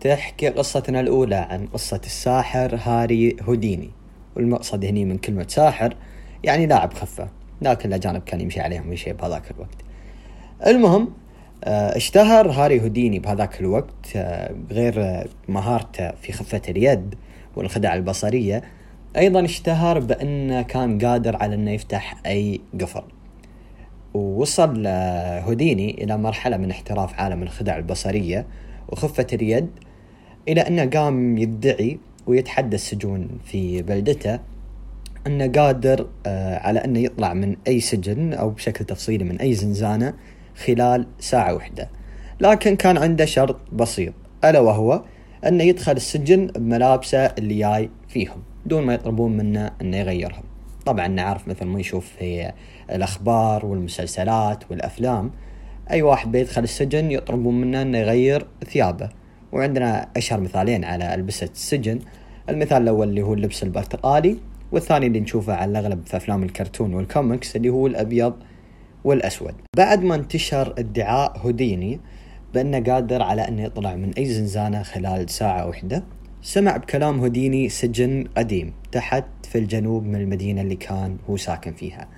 تحكي 0.00 0.48
قصتنا 0.48 1.00
الأولى 1.00 1.36
عن 1.36 1.66
قصة 1.66 2.00
الساحر 2.04 2.78
هاري 2.82 3.36
هوديني. 3.42 3.90
والمقصد 4.36 4.84
هني 4.84 5.04
من 5.04 5.18
كلمة 5.18 5.46
ساحر 5.48 5.96
يعني 6.44 6.66
لاعب 6.66 6.92
خفة 6.92 7.28
لكن 7.62 7.88
الأجانب 7.88 8.22
كان 8.22 8.40
يمشي 8.40 8.60
عليهم 8.60 8.94
شيء 8.94 9.12
بهذاك 9.12 9.50
الوقت. 9.50 9.76
المهم 10.66 11.08
آه، 11.64 11.96
اشتهر 11.96 12.50
هاري 12.50 12.82
هوديني 12.82 13.18
بهذاك 13.18 13.60
الوقت 13.60 14.16
آه، 14.16 14.54
غير 14.70 15.26
مهارته 15.48 16.10
في 16.10 16.32
خفة 16.32 16.62
اليد 16.68 17.14
والخدع 17.56 17.94
البصرية. 17.94 18.62
أيضا 19.16 19.44
اشتهر 19.44 19.98
بأنه 19.98 20.62
كان 20.62 20.98
قادر 20.98 21.36
على 21.36 21.54
أنه 21.54 21.70
يفتح 21.70 22.16
أي 22.26 22.60
قفل. 22.80 23.02
ووصل 24.14 24.86
هوديني 25.46 26.04
إلى 26.04 26.16
مرحلة 26.16 26.56
من 26.56 26.70
احتراف 26.70 27.20
عالم 27.20 27.42
الخدع 27.42 27.76
البصرية 27.76 28.46
وخفة 28.88 29.26
اليد 29.32 29.70
إلى 30.48 30.60
أنه 30.60 30.84
قام 30.84 31.38
يدعي 31.38 31.98
ويتحدى 32.26 32.76
السجون 32.76 33.28
في 33.44 33.82
بلدته 33.82 34.38
أنه 35.26 35.46
قادر 35.46 36.06
آه، 36.26 36.58
على 36.58 36.84
أنه 36.84 36.98
يطلع 36.98 37.34
من 37.34 37.56
أي 37.66 37.80
سجن 37.80 38.32
أو 38.32 38.50
بشكل 38.50 38.84
تفصيلي 38.84 39.24
من 39.24 39.40
أي 39.40 39.54
زنزانة 39.54 40.14
خلال 40.56 41.06
ساعة 41.20 41.54
واحدة. 41.54 41.90
لكن 42.40 42.76
كان 42.76 42.98
عنده 42.98 43.24
شرط 43.24 43.56
بسيط. 43.72 44.12
ألا 44.44 44.60
وهو 44.60 45.02
أنه 45.46 45.64
يدخل 45.64 45.92
السجن 45.92 46.46
بملابسه 46.46 47.24
اللي 47.26 47.58
جاي 47.58 47.90
فيهم 48.08 48.42
دون 48.66 48.82
ما 48.82 48.94
يطلبون 48.94 49.36
منه 49.36 49.70
أنه 49.80 49.96
يغيرهم. 49.96 50.42
طبعا 50.86 51.08
نعرف 51.08 51.48
مثل 51.48 51.64
ما 51.64 51.78
نشوف 51.78 52.06
في 52.18 52.52
الأخبار 52.90 53.66
والمسلسلات 53.66 54.70
والأفلام 54.70 55.30
أي 55.90 56.02
واحد 56.02 56.32
بيدخل 56.32 56.62
السجن 56.62 57.10
يطلبون 57.10 57.60
منه 57.60 57.82
أنه 57.82 57.98
يغير 57.98 58.46
ثيابه. 58.64 59.08
وعندنا 59.52 60.08
أشهر 60.16 60.40
مثالين 60.40 60.84
على 60.84 61.14
ألبسة 61.14 61.48
السجن. 61.54 61.98
المثال 62.48 62.82
الأول 62.82 63.08
اللي 63.08 63.22
هو 63.22 63.34
اللبس 63.34 63.62
البرتقالي 63.62 64.36
والثاني 64.72 65.06
اللي 65.06 65.20
نشوفه 65.20 65.54
على 65.54 65.70
الأغلب 65.70 66.06
في 66.06 66.16
أفلام 66.16 66.42
الكرتون 66.42 66.94
والكوميكس 66.94 67.56
اللي 67.56 67.68
هو 67.68 67.86
الأبيض 67.86 68.34
والأسود. 69.04 69.54
بعد 69.76 70.02
ما 70.02 70.14
انتشر 70.14 70.74
ادعاء 70.78 71.38
هوديني 71.38 72.00
بأنه 72.54 72.80
قادر 72.92 73.22
على 73.22 73.48
أنه 73.48 73.62
يطلع 73.62 73.96
من 73.96 74.12
أي 74.18 74.26
زنزانة 74.26 74.82
خلال 74.82 75.30
ساعة 75.30 75.66
واحدة 75.66 76.02
سمع 76.42 76.76
بكلام 76.76 77.20
هوديني 77.20 77.68
سجن 77.68 78.24
قديم 78.36 78.72
تحت 78.92 79.24
في 79.48 79.58
الجنوب 79.58 80.04
من 80.04 80.14
المدينة 80.14 80.60
اللي 80.62 80.76
كان 80.76 81.16
هو 81.30 81.36
ساكن 81.36 81.72
فيها. 81.72 82.08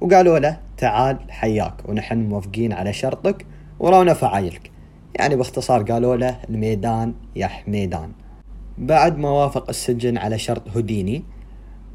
وقالوا 0.00 0.38
له 0.38 0.58
تعال 0.76 1.18
حياك 1.28 1.88
ونحن 1.88 2.18
موافقين 2.18 2.72
على 2.72 2.92
شرطك 2.92 3.46
وراونا 3.78 4.14
فعايلك 4.14 4.75
يعني 5.18 5.36
باختصار 5.36 5.82
قالوا 5.82 6.16
له 6.16 6.38
الميدان 6.50 7.14
يا 7.36 7.46
حميدان 7.46 8.12
بعد 8.78 9.18
ما 9.18 9.30
وافق 9.30 9.68
السجن 9.68 10.18
على 10.18 10.38
شرط 10.38 10.68
هوديني 10.76 11.24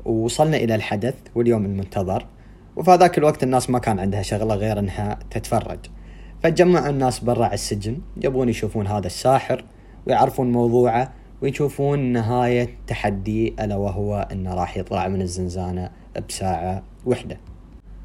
ووصلنا 0.05 0.57
إلى 0.57 0.75
الحدث 0.75 1.15
واليوم 1.35 1.65
المنتظر 1.65 2.25
وفي 2.75 2.91
هذاك 2.91 3.17
الوقت 3.17 3.43
الناس 3.43 3.69
ما 3.69 3.79
كان 3.79 3.99
عندها 3.99 4.21
شغلة 4.21 4.55
غير 4.55 4.79
أنها 4.79 5.19
تتفرج. 5.31 5.79
فتجمعوا 6.43 6.89
الناس 6.89 7.19
برا 7.19 7.53
السجن 7.53 7.97
يبغون 8.23 8.49
يشوفون 8.49 8.87
هذا 8.87 9.07
الساحر 9.07 9.65
ويعرفون 10.07 10.51
موضوعه 10.51 11.13
ويشوفون 11.41 11.99
نهاية 11.99 12.77
تحدي 12.87 13.55
ألا 13.59 13.75
وهو 13.75 14.27
أنه 14.31 14.53
راح 14.53 14.77
يطلع 14.77 15.07
من 15.07 15.21
الزنزانة 15.21 15.89
بساعة 16.29 16.83
وحدة. 17.05 17.37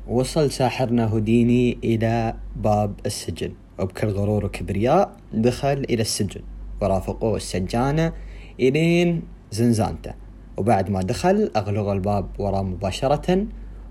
وصل 0.09 0.51
ساحرنا 0.51 1.05
هوديني 1.07 1.79
إلى 1.85 2.35
باب 2.57 2.95
السجن. 3.07 3.53
وبكل 3.79 4.09
غرور 4.09 4.45
وكبرياء 4.45 5.17
دخل 5.33 5.87
إلى 5.91 6.03
السجن. 6.03 6.41
ورافقوه 6.81 7.37
السجانة 7.37 8.13
إلين 8.61 9.23
زنزانته. 9.51 10.15
وبعد 10.57 10.91
ما 10.91 11.03
دخل 11.03 11.51
أغلق 11.57 11.89
الباب 11.89 12.27
وراه 12.39 12.63
مباشرة 12.63 13.47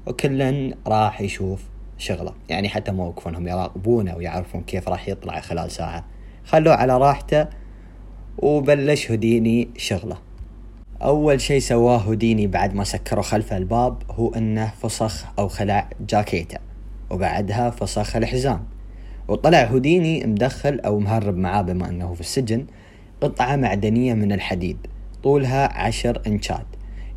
وكلا 0.07 0.75
راح 0.87 1.21
يشوف 1.21 1.63
شغلة. 1.97 2.33
يعني 2.49 2.69
حتى 2.69 2.91
ما 2.91 3.03
وقفونهم 3.05 3.47
يراقبونه 3.47 4.15
ويعرفون 4.15 4.61
كيف 4.61 4.89
راح 4.89 5.09
يطلع 5.09 5.39
خلال 5.39 5.71
ساعة. 5.71 6.05
خلوه 6.45 6.73
على 6.73 6.97
راحته 6.97 7.47
وبلش 8.37 9.11
هوديني 9.11 9.67
شغلة. 9.77 10.17
أول 11.01 11.41
شيء 11.41 11.59
سواه 11.59 11.97
هوديني 11.97 12.47
بعد 12.47 12.73
ما 12.73 12.83
سكروا 12.83 13.23
خلفه 13.23 13.57
الباب 13.57 13.97
هو 14.11 14.33
أنه 14.33 14.73
فسخ 14.81 15.25
أو 15.39 15.47
خلع 15.47 15.89
جاكيته. 16.09 16.57
وبعدها 17.09 17.69
فسخ 17.69 18.15
الحزام. 18.15 18.74
وطلع 19.27 19.63
هوديني 19.63 20.25
مدخل 20.25 20.79
أو 20.79 20.99
مهرب 20.99 21.37
معاه 21.37 21.61
بما 21.61 21.89
أنه 21.89 22.13
في 22.13 22.21
السجن 22.21 22.65
قطعة 23.21 23.55
معدنية 23.55 24.13
من 24.13 24.31
الحديد 24.31 24.77
طولها 25.23 25.77
عشر 25.77 26.21
إنشات. 26.27 26.65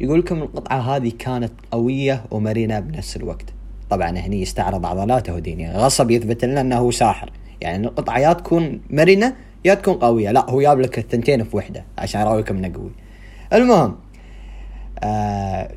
يقول 0.01 0.19
لكم 0.19 0.43
القطعة 0.43 0.79
هذه 0.79 1.13
كانت 1.19 1.53
قوية 1.71 2.25
ومرنة 2.31 2.81
بنفس 2.81 3.17
الوقت. 3.17 3.45
طبعا 3.91 4.11
هني 4.11 4.43
يستعرض 4.43 4.87
عضلاته 4.87 5.33
هوديني 5.33 5.73
غصب 5.73 6.11
يثبت 6.11 6.45
لنا 6.45 6.61
أنه 6.61 6.91
ساحر. 6.91 7.31
يعني 7.61 7.87
القطعة 7.87 8.19
يا 8.19 8.33
تكون 8.33 8.81
مرنة 8.91 9.37
يا 9.65 9.75
تكون 9.75 9.95
قوية. 9.95 10.31
لا 10.31 10.51
هو 10.51 10.63
جاب 10.63 10.81
لك 10.81 10.99
الثنتين 10.99 11.45
في 11.45 11.57
وحدة 11.57 11.85
عشان 11.99 12.21
يراويكم 12.21 12.57
انه 12.57 12.73
قوي 12.75 12.91
المهم 13.53 13.97
آه 15.03 15.71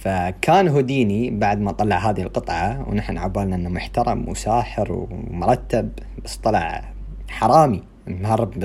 فكان 0.00 0.68
هوديني 0.68 1.30
بعد 1.30 1.60
ما 1.60 1.72
طلع 1.72 2.10
هذه 2.10 2.22
القطعة 2.22 2.88
ونحن 2.88 3.18
عبالنا 3.18 3.56
إنه 3.56 3.68
محترم 3.68 4.28
وساحر 4.28 4.92
ومرتب 4.92 5.90
بس 6.24 6.36
طلع 6.36 6.84
حرامي. 7.28 7.82
مهرب 8.06 8.64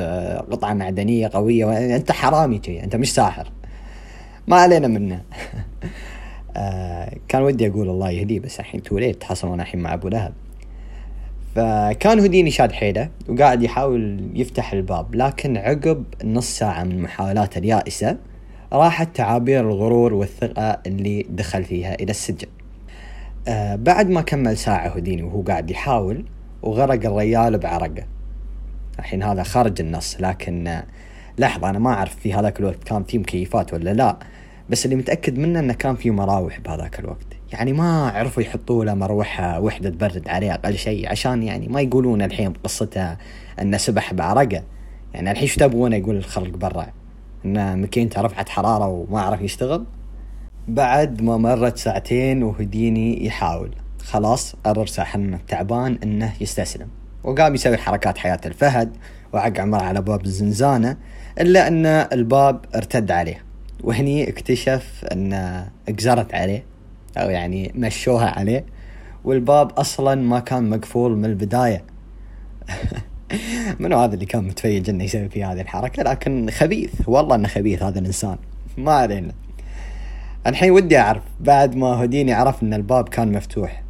قطعة 0.52 0.74
معدنية 0.74 1.28
قوية 1.34 1.96
أنت 1.96 2.12
حرامي 2.12 2.58
جي 2.58 2.84
أنت 2.84 2.96
مش 2.96 3.14
ساحر. 3.14 3.52
ما 4.48 4.56
علينا 4.56 4.88
منه. 4.88 5.22
آه 6.58 7.14
كان 7.28 7.42
ودي 7.42 7.68
أقول 7.68 7.90
الله 7.90 8.10
يهديه 8.10 8.40
بس 8.40 8.60
الحين 8.60 8.84
توليت 8.84 9.24
حصلنا 9.24 9.64
الحين 9.64 9.80
مع 9.80 9.94
أبو 9.94 10.08
لهب؟ 10.08 10.34
فكان 11.56 12.20
هوديني 12.20 12.52
شاد 12.52 12.72
حيله 12.72 13.10
وقاعد 13.30 13.64
يحاول 13.64 14.30
يفتح 14.34 14.74
الباب 14.74 15.16
لكن 15.16 15.58
عقب 15.58 16.04
نص 16.24 16.58
ساعة 16.58 16.84
من 16.84 17.02
محاولاته 17.02 17.58
اليائسة 17.58 18.18
راحت 18.76 19.16
تعابير 19.16 19.60
الغرور 19.60 20.14
والثقة 20.14 20.80
اللي 20.88 21.26
دخل 21.30 21.64
فيها 21.64 21.94
إلى 21.94 22.12
السجن. 22.12 22.48
آه 23.48 23.76
بعد 23.76 24.10
ما 24.10 24.22
كمل 24.22 24.58
ساعة 24.58 24.88
هوديني 24.88 25.24
وهو 25.24 25.42
قاعد 25.42 25.72
يحاول 25.72 26.26
وغرق 26.64 27.06
الريال 27.06 27.58
بعرقه. 27.58 28.04
الحين 29.00 29.24
هذا 29.24 29.44
خارج 29.44 29.82
النص 29.82 30.18
لكن 30.20 30.68
آه 30.68 30.86
لحظة 31.38 31.70
أنا 31.70 31.80
ما 31.80 31.94
أعرف 31.94 32.16
في 32.16 32.34
هذاك 32.34 32.60
الوقت 32.60 32.84
كان 32.84 33.04
في 33.04 33.18
مكيفات 33.18 33.74
ولا 33.74 33.94
لا 33.94 34.18
بس 34.70 34.86
اللي 34.86 34.96
متأكد 34.96 35.38
منه 35.38 35.60
أنه 35.60 35.74
كان 35.74 35.96
في 35.96 36.12
مراوح 36.12 36.60
بهذاك 36.60 37.00
الوقت. 37.00 37.28
يعني 37.54 37.74
ما 37.74 38.10
عرفوا 38.10 38.44
يحطوا 38.44 38.86
له 38.86 38.94
مروحة 38.94 39.60
وحدة 39.60 39.90
تبرد 39.90 40.30
عليه 40.30 40.54
أقل 40.54 40.78
شيء 40.78 41.10
عشان 41.10 41.44
يعني 41.44 41.68
ما 41.68 41.82
يقولون 41.82 42.22
الحين 42.22 42.52
بقصته 42.52 43.18
أنه 43.62 43.78
سبح 43.78 44.14
بعرقه. 44.14 44.64
يعني 45.14 45.32
الحين 45.32 45.48
شو 45.48 45.60
تبغونه؟ 45.60 45.96
يقول 45.96 46.16
الخلق 46.16 46.58
برا. 46.58 46.88
ان 47.46 47.82
ماكينته 47.82 48.22
رفعت 48.22 48.50
حرارة 48.50 48.88
وما 48.88 49.22
عرف 49.22 49.42
يشتغل. 49.42 49.86
بعد 50.68 51.22
ما 51.22 51.38
مرت 51.38 51.78
ساعتين 51.78 52.44
وهديني 52.44 53.26
يحاول. 53.26 53.72
خلاص 54.04 54.56
قرر 54.66 54.86
ساحر 54.86 55.20
التعبان 55.20 56.00
إنه 56.04 56.34
يستسلم. 56.42 56.88
وقام 57.24 57.56
يسوي 57.56 57.78
حركات 57.78 58.18
حياة 58.18 58.40
الفهد 58.46 58.98
وعق 59.34 59.60
عمر 59.60 59.84
على 59.84 60.02
باب 60.02 60.26
الزنزانة 60.26 60.98
إلا 61.40 61.68
إن 61.68 61.86
الباب 61.86 62.66
ارتد 62.76 63.12
عليه. 63.12 63.44
وهني 63.84 64.30
اكتشف 64.30 65.06
إن 65.12 65.34
اجزرت 65.88 66.34
عليه 66.34 66.64
أو 67.18 67.30
يعني 67.30 67.72
مشوها 67.76 68.30
عليه. 68.40 68.66
والباب 69.24 69.72
أصلا 69.72 70.16
ما 70.16 70.40
كان 70.40 70.70
مقفول 70.70 71.18
من 71.18 71.26
البداية. 71.26 71.84
منو 73.80 73.98
هذا 73.98 74.14
اللي 74.14 74.26
كان 74.26 74.44
متفيج 74.44 74.90
إنه 74.90 75.04
يسوي 75.04 75.30
في 75.30 75.44
هذه 75.44 75.62
الحركة؟ 75.62 76.04
لكن 76.04 76.50
خبيث 76.50 76.92
والله 77.08 77.36
إنه 77.36 77.48
خبيث 77.48 77.84
هذا 77.84 78.00
الإنسان. 78.00 78.38
ما 78.78 78.92
علينا. 78.92 79.34
الحين 80.48 80.72
ودي 80.72 80.98
أعرف 80.98 81.24
بعد 81.40 81.76
ما 81.76 81.88
هوديني 81.88 82.34
عرف 82.34 82.64
إن 82.64 82.74
الباب 82.74 83.10
كان 83.10 83.32
مفتوح. 83.32 83.84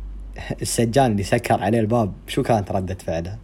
السجان 0.62 1.12
اللي 1.12 1.24
سكر 1.24 1.64
عليه 1.64 1.80
الباب 1.80 2.14
شو 2.28 2.44
كانت 2.44 2.72
ردة 2.72 2.98
فعله؟ 3.06 3.38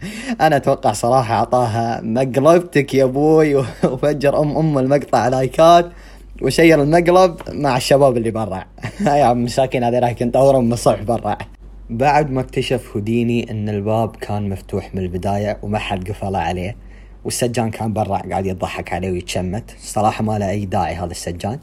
أنا 0.40 0.56
أتوقع 0.56 0.92
صراحة 0.92 1.34
أعطاها 1.34 2.00
مقلبتك 2.00 2.94
يا 2.94 3.04
أبوي 3.04 3.54
وفجر 3.84 4.42
أم 4.42 4.56
أم 4.56 4.78
المقطع 4.78 5.28
لايكات 5.28 5.90
و 6.42 6.49
share 6.49 6.82
المقلب 6.82 7.36
مع 7.48 7.76
الشباب 7.76 8.16
اللي 8.16 8.30
برا. 8.30 8.64
يا 9.00 9.32
مساكين 9.32 9.84
هذي 9.84 9.98
راح 9.98 10.22
ينطرون 10.22 10.64
من 10.64 10.72
الصبح 10.72 11.02
برا. 11.02 11.38
بعد 11.90 12.30
ما 12.30 12.40
اكتشف 12.40 12.96
هوديني 12.96 13.50
إن 13.50 13.68
الباب 13.68 14.16
كان 14.16 14.48
مفتوح 14.48 14.94
من 14.94 15.02
البداية 15.02 15.58
وما 15.62 15.78
حد 15.78 16.08
قفل 16.08 16.36
عليه 16.36 16.76
والسجان 17.24 17.70
كان 17.70 17.92
برا 17.92 18.18
قاعد 18.18 18.46
يضحك 18.46 18.92
عليه 18.92 19.10
ويتشمت. 19.10 19.74
صراحة 19.78 20.24
ما 20.24 20.38
له 20.38 20.50
أي 20.50 20.64
داعي 20.64 20.94
هذا 20.94 21.10
السجان. 21.10 21.58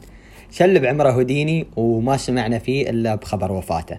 شلب 0.50 0.84
عمره 0.84 1.10
هوديني 1.10 1.66
وما 1.76 2.16
سمعنا 2.16 2.58
فيه 2.58 2.90
إلا 2.90 3.14
بخبر 3.14 3.52
وفاته. 3.52 3.98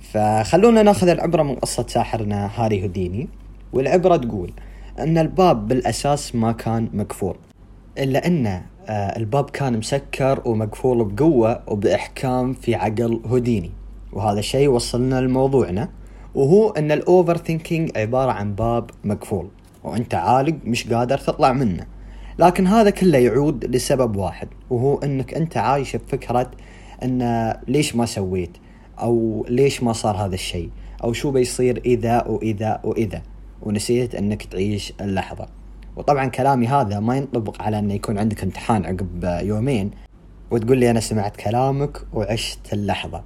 فخلونا 0.00 0.82
ناخذ 0.82 1.08
العبرة 1.08 1.42
من 1.42 1.54
قصة 1.54 1.86
ساحرنا 1.88 2.50
هاري 2.54 2.82
هوديني. 2.82 3.28
والعبرة 3.72 4.16
تقول 4.16 4.52
إن 4.98 5.18
الباب 5.18 5.68
بالأساس 5.68 6.34
ما 6.34 6.52
كان 6.52 6.88
مقفول 6.92 7.36
إلا 7.98 8.26
إن 8.26 8.46
آه، 8.46 9.16
الباب 9.16 9.50
كان 9.50 9.78
مسكر 9.78 10.42
ومقفول 10.44 11.04
بقوة 11.04 11.62
وبإحكام 11.66 12.52
في 12.52 12.74
عقل 12.74 13.20
هوديني. 13.26 13.79
وهذا 14.12 14.38
الشيء 14.38 14.68
وصلنا 14.68 15.20
لموضوعنا 15.20 15.88
وهو 16.34 16.70
إن 16.70 16.92
ال 16.92 17.36
overthinking 17.36 17.98
عبارة 17.98 18.32
عن 18.32 18.54
باب 18.54 18.90
مقفول 19.04 19.48
وأنت 19.84 20.14
عالق 20.14 20.54
مش 20.64 20.92
قادر 20.92 21.18
تطلع 21.18 21.52
منه. 21.52 21.86
لكن 22.38 22.66
هذا 22.66 22.90
كله 22.90 23.18
يعود 23.18 23.64
لسبب 23.64 24.16
واحد 24.16 24.48
وهو 24.70 24.98
إنك 24.98 25.34
أنت 25.34 25.56
عايش 25.56 25.96
بفكرة 25.96 26.50
إن 27.02 27.54
ليش 27.68 27.96
ما 27.96 28.06
سويت؟ 28.06 28.56
أو 29.00 29.46
ليش 29.48 29.82
ما 29.82 29.92
صار 29.92 30.16
هذا 30.16 30.34
الشيء؟ 30.34 30.70
أو 31.04 31.12
شو 31.12 31.30
بيصير 31.30 31.82
إذا 31.86 32.24
وإذا 32.26 32.80
وإذا؟ 32.84 33.22
ونسيت 33.62 34.14
إنك 34.14 34.42
تعيش 34.42 34.92
اللحظة. 35.00 35.46
وطبعا 35.96 36.26
كلامي 36.26 36.66
هذا 36.66 37.00
ما 37.00 37.16
ينطبق 37.16 37.62
على 37.62 37.78
إنه 37.78 37.94
يكون 37.94 38.18
عندك 38.18 38.42
امتحان 38.42 38.84
عقب 38.86 39.40
يومين 39.42 39.90
وتقول 40.50 40.78
لي 40.78 40.90
أنا 40.90 41.00
سمعت 41.00 41.36
كلامك 41.36 42.02
وعشت 42.12 42.72
اللحظة. 42.72 43.22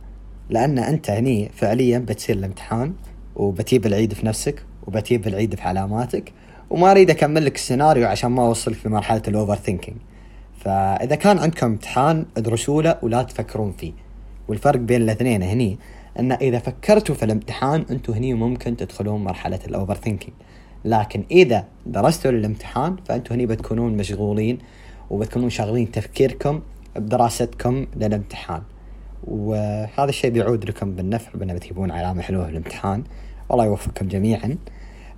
لأن 0.51 0.79
أنت 0.79 1.11
هني 1.11 1.51
فعليا 1.55 1.99
بتصير 1.99 2.37
الامتحان 2.37 2.93
وبتجيب 3.37 3.87
العيد 3.87 4.13
في 4.13 4.27
نفسك 4.27 4.63
وبتجيب 4.87 5.27
العيد 5.27 5.55
في 5.55 5.63
علاماتك 5.63 6.33
وما 6.71 6.91
أريد 6.91 7.11
أكمل 7.11 7.45
لك 7.45 7.55
السيناريو 7.55 8.07
عشان 8.07 8.31
ما 8.31 8.47
أوصلك 8.47 8.75
في 8.75 8.89
مرحلة 8.89 9.23
ال 9.29 9.57
overthinking 9.57 9.97
فإذا 10.61 11.15
كان 11.15 11.39
عندكم 11.39 11.67
امتحان 11.67 12.27
ادرسوا 12.37 12.83
له 12.83 12.99
ولا 13.03 13.23
تفكرون 13.23 13.73
فيه. 13.73 13.93
والفرق 14.49 14.81
بين 14.81 15.03
الاثنين 15.03 15.43
هني 15.43 15.79
إن 16.19 16.33
إذا 16.33 16.59
فكرتوا 16.59 17.15
في 17.15 17.25
الامتحان 17.25 17.87
أنتم 17.91 18.13
هني 18.13 18.35
ممكن 18.35 18.77
تدخلون 18.77 19.25
مرحلة 19.25 19.59
ال 19.67 19.95
overthinking 19.95 20.35
لكن 20.85 21.25
إذا 21.31 21.65
درستوا 21.87 22.31
للامتحان 22.31 22.97
فانتم 23.09 23.35
هني 23.35 23.47
بتكونون 23.47 23.97
مشغولين 23.97 24.59
وبتكونون 25.11 25.51
شاغلين 25.51 25.91
تفكيركم 25.91 26.61
بدراستكم 26.97 27.87
للامتحان. 27.97 28.63
وهذا 29.27 30.09
الشيء 30.09 30.31
بيعود 30.31 30.65
لكم 30.65 30.97
بالنفع 30.97 31.31
بأن 31.35 31.55
بتجيبون 31.55 31.91
علامة 31.91 32.23
حلوة 32.23 32.45
في 32.45 32.51
الامتحان 32.51 33.05
والله 33.49 33.65
يوفقكم 33.65 34.09
جميعا. 34.09 34.57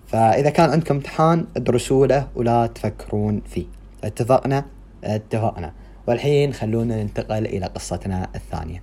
فإذا 0.07 0.51
كان 0.51 0.71
عندكم 0.71 0.95
امتحان 0.95 1.47
ادرسوا 1.57 2.07
له 2.07 2.29
ولا 2.35 2.67
تفكرون 2.67 3.43
فيه. 3.47 3.67
اتفقنا؟ 4.05 4.65
اتفقنا. 5.05 5.73
والحين 6.07 6.53
خلونا 6.53 7.03
ننتقل 7.03 7.47
إلى 7.47 7.67
قصتنا 7.67 8.29
الثانية. 8.35 8.81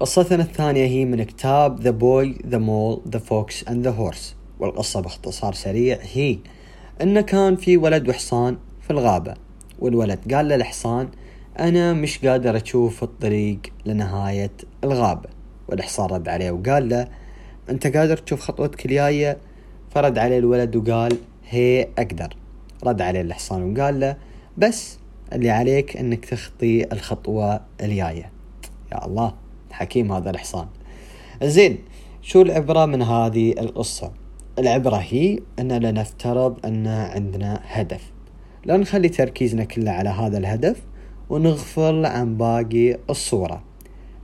قصتنا 0.00 0.42
الثانية 0.42 0.86
هي 0.86 1.04
من 1.04 1.22
كتاب 1.22 1.80
The 1.80 1.92
Boy, 2.02 2.42
The 2.50 2.58
Mole, 2.58 3.10
The 3.16 3.20
Fox 3.20 3.68
and 3.68 3.86
The 3.86 3.92
Horse. 4.00 4.34
والقصة 4.58 5.00
باختصار 5.00 5.54
سريع 5.54 5.98
هي 6.12 6.38
إن 7.02 7.20
كان 7.20 7.56
في 7.56 7.76
ولد 7.76 8.08
وحصان 8.08 8.56
في 8.80 8.90
الغابة. 8.90 9.34
والولد 9.78 10.34
قال 10.34 10.48
للحصان 10.48 11.08
أنا 11.60 11.92
مش 11.92 12.26
قادر 12.26 12.56
أشوف 12.56 13.02
الطريق 13.02 13.58
لنهاية 13.86 14.50
الغابة. 14.84 15.28
والحصان 15.68 16.06
رد 16.10 16.28
عليه 16.28 16.50
وقال 16.50 16.88
له 16.88 17.08
أنت 17.70 17.96
قادر 17.96 18.16
تشوف 18.16 18.40
خطوتك 18.40 18.86
الجاية؟ 18.86 19.38
فرد 19.90 20.18
عليه 20.18 20.38
الولد 20.38 20.76
وقال 20.76 21.18
هي 21.48 21.88
أقدر. 21.98 22.36
رد 22.84 23.02
عليه 23.02 23.20
الحصان 23.20 23.72
وقال 23.72 24.00
له 24.00 24.16
بس 24.56 24.98
اللي 25.32 25.50
عليك 25.50 25.96
أنك 25.96 26.24
تخطي 26.24 26.92
الخطوة 26.92 27.60
الجاية. 27.82 28.32
يا 28.92 29.06
الله 29.06 29.34
حكيم 29.70 30.12
هذا 30.12 30.30
الحصان 30.30 30.66
زين 31.42 31.78
شو 32.22 32.42
العبرة 32.42 32.86
من 32.86 33.02
هذه 33.02 33.52
القصة؟ 33.52 34.12
العبرة 34.58 34.96
هي 34.96 35.38
أننا 35.58 35.90
نفترض 35.90 36.66
أن 36.66 36.86
عندنا 36.86 37.60
هدف. 37.64 38.12
لا 38.64 38.76
نخلي 38.76 39.08
تركيزنا 39.08 39.64
كله 39.64 39.90
على 39.90 40.08
هذا 40.08 40.38
الهدف 40.38 40.87
ونغفل 41.30 42.06
عن 42.06 42.36
باقي 42.36 42.98
الصورة. 43.10 43.62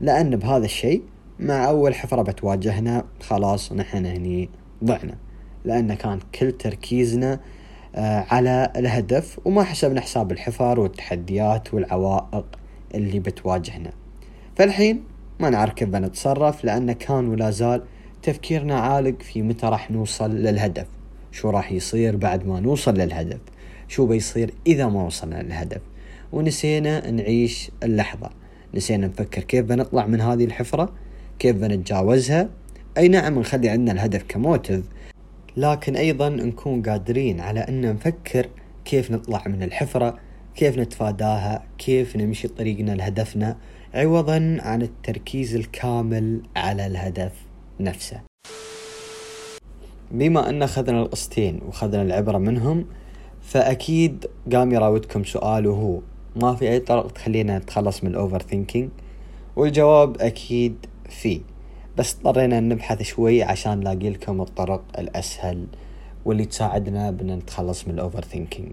لأن 0.00 0.36
بهذا 0.36 0.64
الشيء 0.64 1.02
مع 1.40 1.68
أول 1.68 1.94
حفرة 1.94 2.22
بتواجهنا 2.22 3.04
خلاص 3.20 3.72
نحن 3.72 4.06
هني 4.06 4.48
ضعنا. 4.84 5.14
لأن 5.64 5.94
كان 5.94 6.18
كل 6.34 6.52
تركيزنا 6.52 7.40
آه، 7.96 8.26
على 8.30 8.72
الهدف 8.76 9.40
وما 9.44 9.64
حسبنا 9.64 10.00
حساب 10.00 10.32
الحفر 10.32 10.80
والتحديات 10.80 11.74
والعوائق 11.74 12.44
اللي 12.94 13.18
بتواجهنا. 13.18 13.92
فالحين 14.56 15.04
ما 15.40 15.50
نعرف 15.50 15.74
كيف 15.74 15.88
بنتصرف 15.88 16.64
لأن 16.64 16.92
كان 16.92 17.28
ولا 17.28 17.50
زال 17.50 17.82
تفكيرنا 18.22 18.80
عالق 18.80 19.22
في 19.22 19.42
متى 19.42 19.66
راح 19.66 19.90
نوصل 19.90 20.30
للهدف. 20.30 20.86
شو 21.32 21.50
راح 21.50 21.72
يصير 21.72 22.16
بعد 22.16 22.46
ما 22.46 22.60
نوصل 22.60 22.94
للهدف؟ 22.94 23.40
شو 23.88 24.06
بيصير 24.06 24.54
إذا 24.66 24.86
ما 24.86 25.02
وصلنا 25.02 25.42
للهدف؟ 25.42 25.80
ونسينا 26.34 27.10
نعيش 27.10 27.70
اللحظة. 27.82 28.30
نسينا 28.74 29.06
نفكر 29.06 29.42
كيف 29.42 29.64
بنطلع 29.64 30.06
من 30.06 30.20
هذه 30.20 30.44
الحفرة 30.44 30.92
كيف 31.38 31.56
بنتجاوزها 31.56 32.48
أي 32.98 33.08
نعم 33.08 33.38
نخلي 33.38 33.68
عندنا 33.68 33.92
الهدف 33.92 34.24
كموتيف 34.28 34.84
لكن 35.56 35.96
أيضا 35.96 36.28
نكون 36.28 36.82
قادرين 36.82 37.40
على 37.40 37.60
أن 37.60 37.92
نفكر 37.92 38.46
كيف 38.84 39.10
نطلع 39.10 39.42
من 39.46 39.62
الحفرة 39.62 40.18
كيف 40.56 40.78
نتفاداها 40.78 41.64
كيف 41.78 42.16
نمشي 42.16 42.48
طريقنا 42.48 42.92
لهدفنا 42.92 43.56
عوضا 43.94 44.56
عن 44.60 44.82
التركيز 44.82 45.54
الكامل 45.54 46.42
على 46.56 46.86
الهدف 46.86 47.32
نفسه. 47.80 48.20
بما 50.10 50.48
أن 50.48 50.62
أخذنا 50.62 51.02
القصتين 51.02 51.60
وأخذنا 51.66 52.02
العبرة 52.02 52.38
منهم 52.38 52.86
فأكيد 53.42 54.26
قام 54.52 54.72
يراودكم 54.72 55.24
سؤال 55.24 55.66
وهو 55.66 56.00
ما 56.36 56.54
في 56.54 56.70
أي 56.70 56.78
طرق 56.78 57.12
تخلينا 57.12 57.58
نتخلص 57.58 58.04
من 58.04 58.10
الأوفر 58.10 58.42
ثينكينج 58.42 58.90
والجواب 59.56 60.20
أكيد 60.20 60.86
في. 61.08 61.40
بس 61.96 62.16
اضطرينا 62.16 62.60
نبحث 62.60 63.02
شوي 63.02 63.42
عشان 63.42 63.78
نلاقي 63.78 64.10
لكم 64.10 64.40
الطرق 64.40 64.82
الأسهل 64.98 65.66
واللي 66.24 66.44
تساعدنا 66.44 67.10
بأن 67.10 67.30
نتخلص 67.36 67.88
من 67.88 67.94
الأوفر 67.94 68.24
ثينكينج 68.24 68.72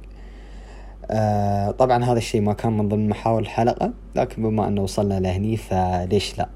آه 1.12 1.72
طبعا 1.72 2.04
هذا 2.04 2.18
الشيء 2.18 2.42
ما 2.42 2.54
كان 2.54 2.78
من 2.78 2.90
ضمن 2.90 3.10
محاور 3.10 3.42
الحلقة 3.42 3.94
لكن 4.16 4.44
بما 4.44 4.68
أنه 4.68 4.82
وصلنا 4.82 5.20
لهني 5.20 5.58
فليش 5.58 6.38
لا؟ 6.38 6.50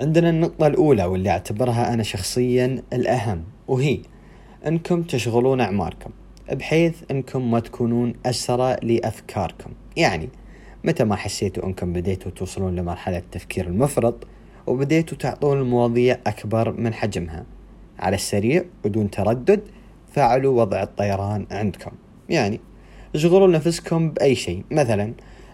عندنا 0.00 0.30
النقطة 0.30 0.66
الأولى 0.66 1.04
واللي 1.04 1.30
أعتبرها 1.30 1.94
أنا 1.94 2.02
شخصيا 2.02 2.82
الأهم 2.92 3.44
وهي 3.68 3.98
أنكم 4.66 5.02
تشغلون 5.02 5.60
أعماركم. 5.60 6.10
بحيث 6.52 6.94
أنكم 7.10 7.50
ما 7.50 7.60
تكونون 7.60 8.12
أسرى 8.26 8.76
لأفكاركم. 8.82 9.70
يعني 9.96 10.28
متى 10.84 11.04
ما 11.04 11.16
حسيتوا 11.16 11.64
أنكم 11.64 11.92
بديتوا 11.92 12.30
توصلون 12.30 12.76
لمرحلة 12.76 13.18
التفكير 13.18 13.66
المفرط 13.66 14.26
وبديتوا 14.66 15.18
تعطون 15.18 15.58
المواضيع 15.58 16.18
أكبر 16.26 16.72
من 16.72 16.94
حجمها. 16.94 17.46
على 17.98 18.16
السريع 18.16 18.64
بدون 18.84 19.10
تردد 19.10 19.60
فعلوا 20.12 20.60
وضع 20.60 20.82
الطيران 20.82 21.46
عندكم. 21.50 21.90
يعني 22.28 22.60
اشغلوا 23.14 23.48
نفسكم 23.48 24.10
بأي 24.10 24.34
شيء. 24.34 24.64
مثلا 24.70 25.12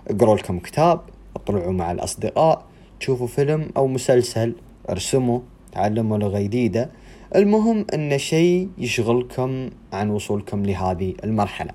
اقروا 0.09 0.37
لكم 0.37 0.59
كتاب 0.59 1.01
اطلعوا 1.37 1.73
مع 1.73 1.93
الأصدقاء 1.93 2.65
تشوفوا 3.01 3.27
فيلم 3.27 3.71
أو 3.77 3.87
مسلسل 3.87 4.55
ارسموا 4.91 5.41
تعلموا 5.73 6.19
لغة 6.19 6.41
جديدة 6.41 6.91
المهم 7.35 7.87
إن 7.95 8.19
شيء 8.19 8.69
يشغلكم 8.79 9.71
عن 9.93 10.11
وصولكم 10.11 10.67
لهذه 10.67 11.15
المرحلة. 11.25 11.71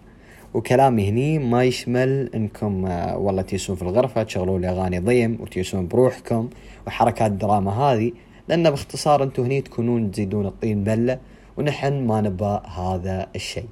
وكلامي 0.54 1.10
هني 1.10 1.40
ما 1.40 1.64
يشمل 1.64 2.30
إنكم 2.36 2.86
آه، 2.86 3.18
والله 3.18 3.42
تيسون 3.42 3.76
في 3.76 3.82
الغرفة 3.82 4.24
تشغلوا 4.24 4.60
لي 4.60 4.70
أغاني 4.70 5.00
ضيم 5.00 5.38
وتيسون 5.42 5.88
بروحكم 5.88 6.50
وحركات 6.88 7.32
دراما 7.32 7.72
هذه 7.72 8.12
لأن 8.48 8.70
باختصار 8.70 9.24
أنتم 9.24 9.44
هني 9.44 9.62
تكونون 9.62 10.12
تزيدون 10.12 10.46
الطين 10.46 10.84
بلة 10.84 11.20
ونحن 11.58 12.08
ما 12.08 12.22
نبى 12.22 12.60
هذا 12.78 13.28
الشيء. 13.36 13.70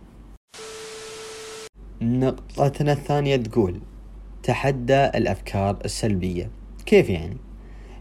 نقطتنا 2.02 2.91
الثانية 2.91 3.36
تقول 3.36 3.80
تحدى 4.43 5.06
الأفكار 5.06 5.78
السلبية. 5.86 6.50
كيف 6.86 7.10
يعني؟ 7.10 7.38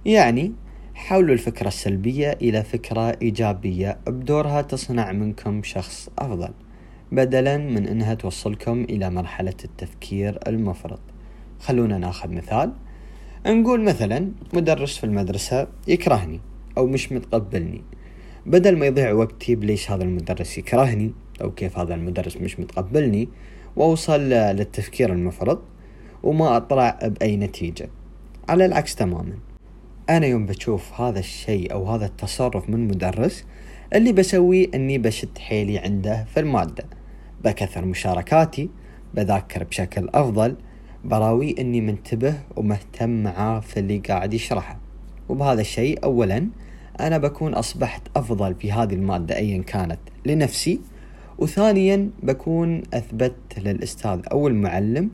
يعني 0.04 0.52
حولوا 0.96 1.34
الفكرة 1.34 1.68
السلبية 1.68 2.38
إلى 2.42 2.62
فكرة 2.62 3.18
إيجابية 3.22 3.98
بدورها 4.06 4.62
تصنع 4.62 5.12
منكم 5.12 5.62
شخص 5.62 6.08
أفضل 6.18 6.50
بدلا 7.12 7.58
من 7.58 7.86
أنها 7.86 8.14
توصلكم 8.14 8.84
إلى 8.84 9.10
مرحلة 9.10 9.54
التفكير 9.64 10.38
المفرط. 10.46 11.00
خلونا 11.60 11.98
ناخذ 11.98 12.28
مثال. 12.28 12.72
نقول 13.46 13.84
مثلا 13.84 14.32
مدرس 14.52 14.98
في 14.98 15.04
المدرسة 15.04 15.66
يكرهني 15.88 16.40
أو 16.78 16.86
مش 16.86 17.12
متقبلني. 17.12 17.82
بدل 18.46 18.78
ما 18.78 18.86
يضيع 18.86 19.12
وقتي 19.12 19.54
بليش 19.54 19.90
هذا 19.90 20.02
المدرس 20.04 20.58
يكرهني 20.58 21.12
أو 21.42 21.50
كيف 21.50 21.78
هذا 21.78 21.94
المدرس 21.94 22.36
مش 22.36 22.60
متقبلني 22.60 23.28
وأوصل 23.76 24.20
للتفكير 24.30 25.12
المفرط 25.12 25.62
وما 26.22 26.56
أطلع 26.56 26.98
بأي 27.02 27.36
نتيجة. 27.36 27.88
على 28.48 28.66
العكس 28.66 28.94
تماما. 28.94 29.45
أنا 30.10 30.26
يوم 30.26 30.46
بشوف 30.46 31.00
هذا 31.00 31.18
الشيء 31.18 31.72
أو 31.72 31.86
هذا 31.86 32.06
التصرف 32.06 32.70
من 32.70 32.88
مدرس 32.88 33.44
اللي 33.94 34.12
بسويه 34.12 34.68
أني 34.74 34.98
بشد 34.98 35.38
حيلي 35.38 35.78
عنده 35.78 36.24
في 36.24 36.40
المادة. 36.40 36.84
بكثر 37.44 37.84
مشاركاتي 37.84 38.68
بذاكر 39.14 39.64
بشكل 39.64 40.08
أفضل 40.14 40.56
براوي 41.04 41.54
أني 41.58 41.80
منتبه 41.80 42.34
ومهتم 42.56 43.22
معاه 43.22 43.60
في 43.60 43.80
اللي 43.80 43.98
قاعد 43.98 44.34
يشرحه. 44.34 44.78
وبهذا 45.28 45.60
الشيء 45.60 46.04
أولا 46.04 46.48
أنا 47.00 47.18
بكون 47.18 47.54
أصبحت 47.54 48.02
أفضل 48.16 48.54
في 48.54 48.72
هذه 48.72 48.94
المادة 48.94 49.36
أيا 49.36 49.62
كانت 49.62 49.98
لنفسي. 50.26 50.80
وثانيا 51.38 52.10
بكون 52.22 52.82
أثبت 52.94 53.34
للأستاذ 53.58 54.20
أو 54.32 54.48
المعلم 54.48 55.10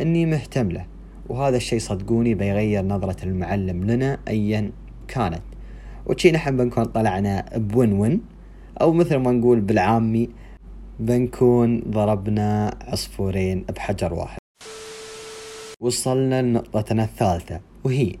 أني 0.00 0.26
مهتم 0.26 0.68
له. 0.68 0.95
وهذا 1.28 1.56
الشيء 1.56 1.78
صدقوني 1.78 2.34
بيغير 2.34 2.84
نظرة 2.84 3.24
المعلم 3.24 3.84
لنا 3.84 4.18
أيا 4.28 4.72
كانت. 5.08 5.42
وشي 6.06 6.32
نحن 6.32 6.56
بنكون 6.56 6.84
طلعنا 6.84 7.44
بون 7.56 7.92
ون 7.92 8.20
أو 8.80 8.92
مثل 8.92 9.16
ما 9.16 9.32
نقول 9.32 9.60
بالعامي 9.60 10.30
بنكون 11.00 11.80
ضربنا 11.80 12.76
عصفورين 12.80 13.64
بحجر 13.76 14.14
واحد. 14.14 14.38
وصلنا 15.80 16.42
لنقطتنا 16.42 17.04
الثالثة 17.04 17.60
وهي 17.84 18.14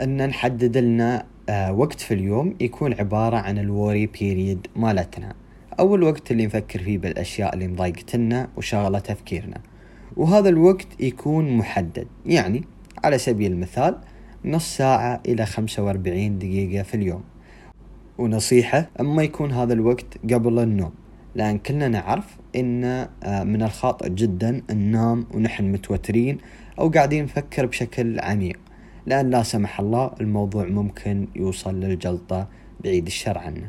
أن 0.00 0.26
نحدد 0.26 0.76
لنا 0.76 1.26
آه، 1.48 1.72
وقت 1.72 2.00
في 2.00 2.14
اليوم 2.14 2.54
يكون 2.60 2.94
عبارة 2.94 3.36
عن 3.36 3.58
الوري 3.58 4.06
بيريد 4.06 4.66
مالتنا. 4.76 5.34
أو 5.80 5.94
الوقت 5.94 6.30
اللي 6.30 6.46
نفكر 6.46 6.78
فيه 6.78 6.98
بالأشياء 6.98 7.54
اللي 7.54 7.68
مضايقتنا 7.68 8.48
وشاغلة 8.56 8.98
تفكيرنا. 8.98 9.60
وهذا 10.20 10.48
الوقت 10.48 10.86
يكون 11.00 11.56
محدد. 11.56 12.06
يعني 12.26 12.64
على 13.04 13.18
سبيل 13.18 13.52
المثال 13.52 13.96
نص 14.44 14.76
ساعة 14.76 15.22
إلى 15.28 15.46
45 15.46 16.38
دقيقة 16.38 16.82
في 16.82 16.94
اليوم. 16.94 17.22
ونصيحة 18.18 18.90
أما 19.00 19.22
يكون 19.22 19.52
هذا 19.52 19.72
الوقت 19.72 20.32
قبل 20.32 20.58
النوم 20.58 20.92
لأن 21.34 21.58
كلنا 21.58 21.88
نعرف 21.88 22.36
إن 22.56 22.84
آه، 22.84 23.44
من 23.44 23.62
الخاطئ 23.62 24.08
جدا 24.10 24.62
ننام 24.70 25.26
ونحن 25.34 25.72
متوترين 25.72 26.38
أو 26.78 26.88
قاعدين 26.88 27.24
نفكر 27.24 27.66
بشكل 27.66 28.20
عميق. 28.20 28.58
لأن 29.06 29.30
لا 29.30 29.42
سمح 29.42 29.80
الله 29.80 30.10
الموضوع 30.20 30.64
ممكن 30.64 31.28
يوصل 31.36 31.80
للجلطة 31.80 32.48
بعيد 32.84 33.06
الشر 33.06 33.38
عنه. 33.38 33.68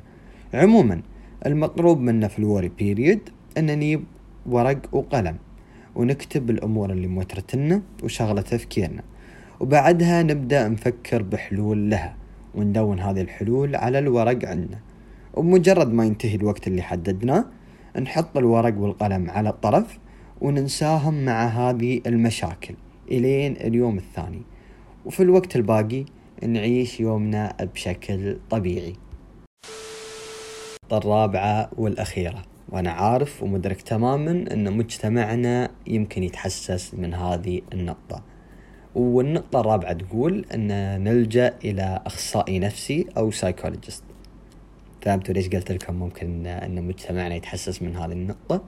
عموما 0.53 1.01
المطلوب 1.45 1.99
منا 1.99 2.27
في 2.27 2.39
الوري 2.39 2.69
بيريد 2.69 3.29
أن 3.57 3.65
نجيب 3.65 4.03
ورق 4.45 4.81
وقلم. 4.91 5.37
ونكتب 5.95 6.49
الأمور 6.49 6.91
اللي 6.91 7.07
موترتنا 7.07 7.81
وشغلة 8.03 8.41
تفكيرنا. 8.41 9.03
وبعدها 9.59 10.23
نبدأ 10.23 10.67
نفكر 10.67 11.21
بحلول 11.21 11.89
لها 11.89 12.15
وندون 12.55 12.99
هذه 12.99 13.21
الحلول 13.21 13.75
على 13.75 13.99
الورق 13.99 14.45
عندنا. 14.45 14.79
وبمجرد 15.33 15.93
ما 15.93 16.05
ينتهي 16.05 16.35
الوقت 16.35 16.67
اللي 16.67 16.81
حددناه 16.81 17.45
نحط 18.01 18.37
الورق 18.37 18.77
والقلم 18.77 19.29
على 19.29 19.49
الطرف 19.49 19.99
وننساهم 20.41 21.25
مع 21.25 21.45
هذه 21.45 22.01
المشاكل 22.07 22.75
إلين 23.11 23.55
اليوم 23.57 23.97
الثاني. 23.97 24.41
وفي 25.05 25.23
الوقت 25.23 25.55
الباقي 25.55 26.05
نعيش 26.47 26.99
يومنا 26.99 27.55
بشكل 27.73 28.37
طبيعي. 28.49 28.93
الرابعة 30.91 31.69
والأخيرة. 31.77 32.50
وأنا 32.71 32.91
عارف 32.91 33.43
ومدرك 33.43 33.81
تماما 33.81 34.31
أن 34.31 34.77
مجتمعنا 34.77 35.71
يمكن 35.87 36.23
يتحسس 36.23 36.93
من 36.93 37.13
هذه 37.13 37.61
النقطة. 37.73 38.23
والنقطة 38.95 39.59
الرابعة 39.59 39.93
تقول 39.93 40.45
أن 40.53 40.67
نلجأ 41.03 41.53
إلى 41.65 42.01
أخصائي 42.05 42.59
نفسي 42.59 43.05
أو 43.17 43.31
psychologist 43.31 44.03
فهمتوا 45.01 45.33
ليش 45.33 45.49
قلت 45.49 45.71
لكم 45.71 45.95
ممكن 45.95 46.47
أن 46.47 46.87
مجتمعنا 46.87 47.35
يتحسس 47.35 47.81
من 47.81 47.95
هذه 47.95 48.11
النقطة؟ 48.11 48.63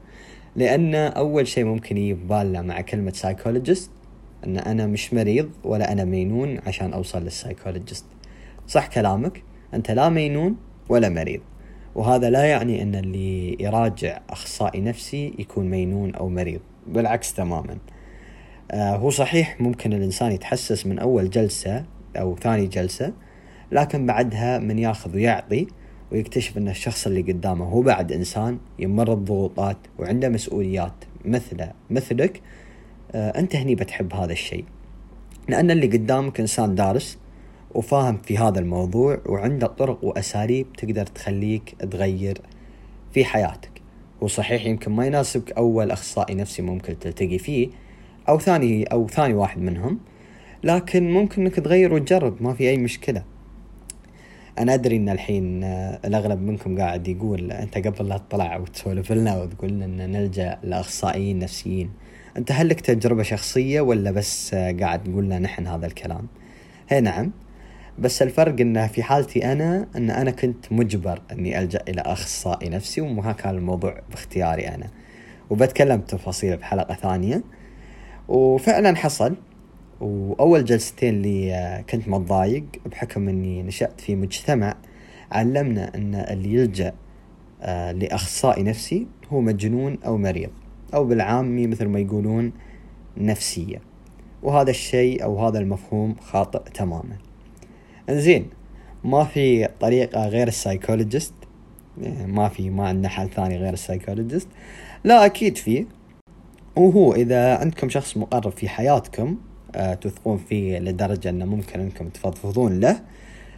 لأن 0.55 0.95
أول 0.95 1.47
شيء 1.47 1.65
ممكن 1.65 1.97
يجي 1.97 2.13
بالنا 2.13 2.61
مع 2.61 2.81
كلمة 2.81 3.11
psychologist 3.11 3.91
أن 4.45 4.57
أنا 4.57 4.87
مش 4.87 5.13
مريض 5.13 5.49
ولا 5.63 5.91
أنا 5.91 6.03
مينون 6.03 6.59
عشان 6.67 6.93
أوصل 6.93 7.23
لل 7.23 7.35
psychologist 7.35 8.05
صح 8.67 8.87
كلامك. 8.87 9.43
أنت 9.73 9.91
لا 9.91 10.09
مينون 10.09 10.55
ولا 10.89 11.09
مريض. 11.09 11.41
وهذا 11.95 12.29
لا 12.29 12.43
يعني 12.45 12.81
أن 12.83 12.95
اللي 12.95 13.57
يراجع 13.59 14.19
أخصائي 14.29 14.81
نفسي 14.81 15.33
يكون 15.39 15.69
مينون 15.69 16.15
أو 16.15 16.29
مريض 16.29 16.59
بالعكس 16.87 17.33
تماما. 17.33 17.77
آه 18.71 18.95
هو 18.95 19.09
صحيح 19.09 19.61
ممكن 19.61 19.93
الإنسان 19.93 20.31
يتحسس 20.31 20.85
من 20.85 20.99
أول 20.99 21.29
جلسة 21.29 21.85
أو 22.17 22.35
ثاني 22.35 22.67
جلسة 22.67 23.13
لكن 23.71 24.05
بعدها 24.05 24.59
من 24.59 24.79
ياخذ 24.79 25.15
ويعطي 25.15 25.67
ويكتشف 26.11 26.57
أن 26.57 26.67
الشخص 26.67 27.07
اللي 27.07 27.21
قدامه 27.21 27.65
هو 27.65 27.81
بعد 27.81 28.11
إنسان 28.11 28.57
يمر 28.79 29.13
بضغوطات 29.13 29.77
وعنده 29.99 30.29
مسؤوليات 30.29 30.93
مثله 31.25 31.71
مثلك 31.89 32.41
آه 33.11 33.39
أنت 33.39 33.55
هني 33.55 33.75
بتحب 33.75 34.13
هذا 34.13 34.31
الشيء. 34.31 34.65
لأن 35.49 35.71
اللي 35.71 35.87
قدامك 35.87 36.39
إنسان 36.39 36.75
دارس 36.75 37.17
وفاهم 37.75 38.17
في 38.17 38.37
هذا 38.37 38.59
الموضوع 38.59 39.19
وعنده 39.25 39.67
طرق 39.67 40.03
وأساليب 40.03 40.73
تقدر 40.77 41.05
تخليك 41.05 41.75
تغير 41.91 42.41
في 43.13 43.25
حياتك. 43.25 43.81
وصحيح 44.21 44.65
يمكن 44.65 44.91
ما 44.91 45.05
يناسبك 45.05 45.51
أول 45.51 45.91
أخصائي 45.91 46.35
نفسي 46.35 46.61
ممكن 46.61 46.99
تلتقي 46.99 47.37
فيه 47.37 47.69
أو 48.29 48.39
ثاني 48.39 48.83
أو 48.83 49.07
ثاني 49.07 49.33
واحد 49.33 49.61
منهم 49.61 49.99
لكن 50.63 51.11
ممكن 51.11 51.41
إنك 51.41 51.55
تغير 51.55 51.93
وتجرب 51.93 52.43
ما 52.43 52.53
في 52.53 52.69
أي 52.69 52.77
مشكلة. 52.77 53.23
أنا 54.59 54.73
أدري 54.73 54.95
إن 54.95 55.09
الحين 55.09 55.63
الأغلب 56.05 56.41
منكم 56.41 56.77
قاعد 56.79 57.07
يقول 57.07 57.51
أنت 57.51 57.77
قبل 57.77 58.09
لا 58.09 58.17
تطلع 58.17 58.57
وتسولف 58.57 59.11
لنا 59.11 59.41
وتقول 59.41 59.71
لنا 59.71 60.07
نلجأ 60.07 60.59
لأخصائيين 60.63 61.39
نفسيين. 61.39 61.91
أنت 62.37 62.51
هل 62.51 62.69
لك 62.69 62.81
تجربة 62.81 63.23
شخصية 63.23 63.81
ولا 63.81 64.11
بس 64.11 64.55
قاعد 64.55 65.03
تقول 65.03 65.25
لنا 65.25 65.39
نحن 65.39 65.67
هذا 65.67 65.85
الكلام؟ 65.85 66.27
هي 66.89 67.01
نعم. 67.01 67.31
بس 67.99 68.21
الفرق 68.21 68.61
إنه 68.61 68.87
في 68.87 69.03
حالتي 69.03 69.51
أنا 69.51 69.87
إن 69.95 70.09
أنا 70.09 70.31
كنت 70.31 70.71
مجبر 70.71 71.21
إني 71.31 71.59
ألجأ 71.59 71.83
إلى 71.89 72.01
أخصائي 72.01 72.69
نفسي 72.69 73.01
وما 73.01 73.31
كان 73.31 73.55
الموضوع 73.55 73.99
باختياري 74.09 74.67
أنا. 74.67 74.89
وبتكلم 75.49 76.01
تفاصيل 76.01 76.57
بحلقة 76.57 76.95
ثانية. 76.95 77.43
وفعلا 78.27 78.95
حصل. 78.95 79.35
وأول 80.01 80.65
جلستين 80.65 81.21
لي 81.21 81.83
كنت 81.89 82.07
متضايق 82.07 82.65
بحكم 82.85 83.29
إني 83.29 83.63
نشأت 83.63 84.01
في 84.01 84.15
مجتمع 84.15 84.75
علمنا 85.31 85.95
إن 85.95 86.15
اللي 86.15 86.53
يلجأ 86.53 86.93
آه، 87.61 87.91
لأخصائي 87.91 88.63
نفسي 88.63 89.07
هو 89.29 89.41
مجنون 89.41 89.97
أو 90.05 90.17
مريض. 90.17 90.49
أو 90.93 91.05
بالعامي 91.05 91.67
مثل 91.67 91.85
ما 91.85 91.99
يقولون 91.99 92.53
نفسية. 93.17 93.81
وهذا 94.43 94.69
الشيء 94.69 95.23
أو 95.23 95.45
هذا 95.47 95.59
المفهوم 95.59 96.15
خاطئ 96.15 96.71
تماما. 96.73 97.32
زين 98.09 98.49
ما 99.03 99.23
في 99.23 99.69
طريقة 99.79 100.27
غير 100.27 100.47
السايكولوجيست. 100.47 101.33
ما 102.25 102.49
في 102.49 102.69
ما 102.69 102.87
عندنا 102.87 103.09
حل 103.09 103.29
ثاني 103.29 103.57
غير 103.57 103.73
السايكولوجيست. 103.73 104.47
لا 105.03 105.25
أكيد 105.25 105.57
في. 105.57 105.85
وهو 106.75 107.13
إذا 107.13 107.57
عندكم 107.57 107.89
شخص 107.89 108.17
مقرب 108.17 108.51
في 108.51 108.69
حياتكم 108.69 109.37
آه 109.75 109.93
تثقون 109.93 110.37
فيه 110.37 110.79
لدرجة 110.79 111.29
أنه 111.29 111.45
ممكن 111.45 111.79
أنكم 111.79 112.09
تفضفضون 112.09 112.79
له 112.79 113.01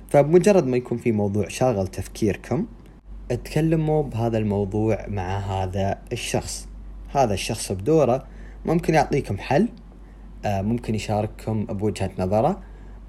فبمجرد 0.09 0.67
ما 0.67 0.77
يكون 0.77 0.97
في 0.97 1.11
موضوع 1.11 1.47
شاغل 1.47 1.87
تفكيركم 1.87 2.65
تكلموا 3.29 4.03
بهذا 4.03 4.37
الموضوع 4.37 5.05
مع 5.07 5.39
هذا 5.39 5.97
الشخص. 6.11 6.67
هذا 7.15 7.33
الشخص 7.33 7.71
بدوره 7.71 8.25
ممكن 8.65 8.93
يعطيكم 8.93 9.37
حل 9.37 9.67
آه 10.45 10.61
ممكن 10.61 10.95
يشارككم 10.95 11.65
بوجهة 11.65 12.11
نظره. 12.19 12.61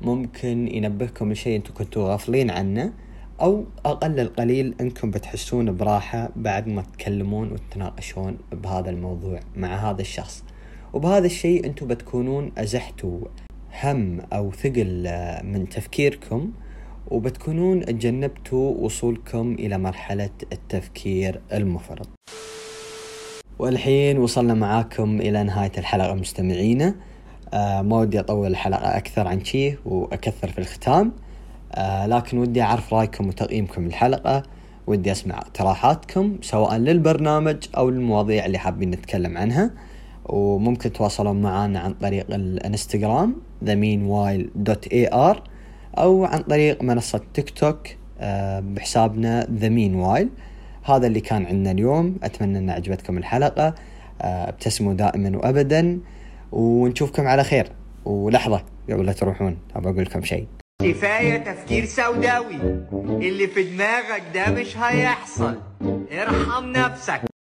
ممكن 0.03 0.69
ينبهكم 0.75 1.33
لشيء 1.33 1.57
أنتم 1.57 1.75
كنتوا 1.75 2.09
غافلين 2.09 2.51
عنه 2.51 2.93
أو 3.41 3.65
أقل 3.85 4.21
القليل 4.21 4.75
أنكم 4.81 5.11
بتحسون 5.11 5.77
براحة 5.77 6.31
بعد 6.37 6.69
ما 6.69 6.83
تتكلمون 6.83 7.53
وتتناقشون 7.53 8.39
بهذا 8.53 8.91
الموضوع 8.91 9.41
مع 9.57 9.91
هذا 9.91 10.01
الشخص. 10.01 10.45
وبهذا 10.93 11.27
الشيء 11.27 11.67
أنتم 11.67 11.87
بتكونون 11.87 12.53
أزحتوا 12.59 13.21
هم 13.83 14.21
أو 14.33 14.53
ثقل 14.53 15.05
آه، 15.07 15.43
من 15.43 15.69
تفكيركم 15.69 16.53
وبتكونون 17.11 17.85
تجنبتوا 17.85 18.75
وصولكم 18.77 19.53
إلى 19.59 19.79
مرحلة 19.79 20.31
التفكير 20.53 21.41
المفرط. 21.53 22.09
والحين 23.59 24.19
وصلنا 24.19 24.55
معاكم 24.55 25.21
إلى 25.21 25.45
نهاية 25.45 25.73
الحلقة 25.79 26.15
مستمعينا. 26.15 26.95
آه 27.55 27.83
ما 27.83 27.97
ودي 27.97 28.21
أطول 28.21 28.47
الحلقة 28.47 28.97
أكثر 28.97 29.29
عن 29.29 29.45
شيه 29.45 29.79
وأكثر 29.85 30.49
في 30.49 30.59
الختام. 30.59 31.13
آه 31.75 32.07
لكن 32.07 32.39
ودي 32.39 32.63
أعرف 32.63 32.95
رأيكم 32.95 33.29
وتقييمكم 33.29 33.85
للحلقة. 33.85 34.43
ودي 34.87 35.13
أسمع 35.13 35.39
اقتراحاتكم 35.39 36.39
سواء 36.43 36.77
للبرنامج 36.77 37.57
أو 37.77 37.89
المواضيع 37.89 38.47
اللي 38.47 38.59
حابين 38.59 38.91
نتكلم 38.91 39.39
عنها. 39.39 39.71
وممكن 40.25 40.93
تواصلون 40.93 41.43
معنا 41.43 41.81
عن 41.81 41.95
طريق 41.95 42.27
الإنستغرام 42.35 43.37
themeanwhile.ar 43.65 45.37
أو 45.99 46.25
عن 46.25 46.43
طريق 46.43 46.83
منصة 46.83 47.21
تيك 47.35 47.51
توك 47.51 47.89
آه 48.21 48.61
بحسابنا 48.61 49.43
the 49.45 49.69
meanwhile 49.69 50.29
هذا 50.91 51.07
اللي 51.07 51.21
كان 51.21 51.47
عندنا 51.47 51.71
اليوم. 51.71 52.17
أتمنى 52.23 52.59
أن 52.59 52.71
عجبتكم 52.71 53.19
الحلقة. 53.19 53.75
آه، 54.23 54.49
ابتسموا 54.49 54.95
دائما 54.95 55.39
وابدا. 55.39 56.01
ونشوفكم 56.53 57.27
على 57.27 57.45
خير. 57.45 57.69
ولحظة. 58.05 58.63
قبل 58.91 59.07
لا 59.07 59.13
تروحون. 59.13 59.59
ابى 59.77 59.89
أقول 59.89 60.03
لكم 60.03 60.23
شيء. 60.23 60.47
كفاية 60.83 61.37
تفكير 61.39 61.85
سوداوي. 61.85 62.57
اللي 62.93 63.47
في 63.47 63.63
دماغك 63.63 64.23
ده 64.35 64.51
مش 64.51 64.77
هيحصل. 64.77 65.59
ارحم 66.13 66.65
نفسك. 66.65 67.21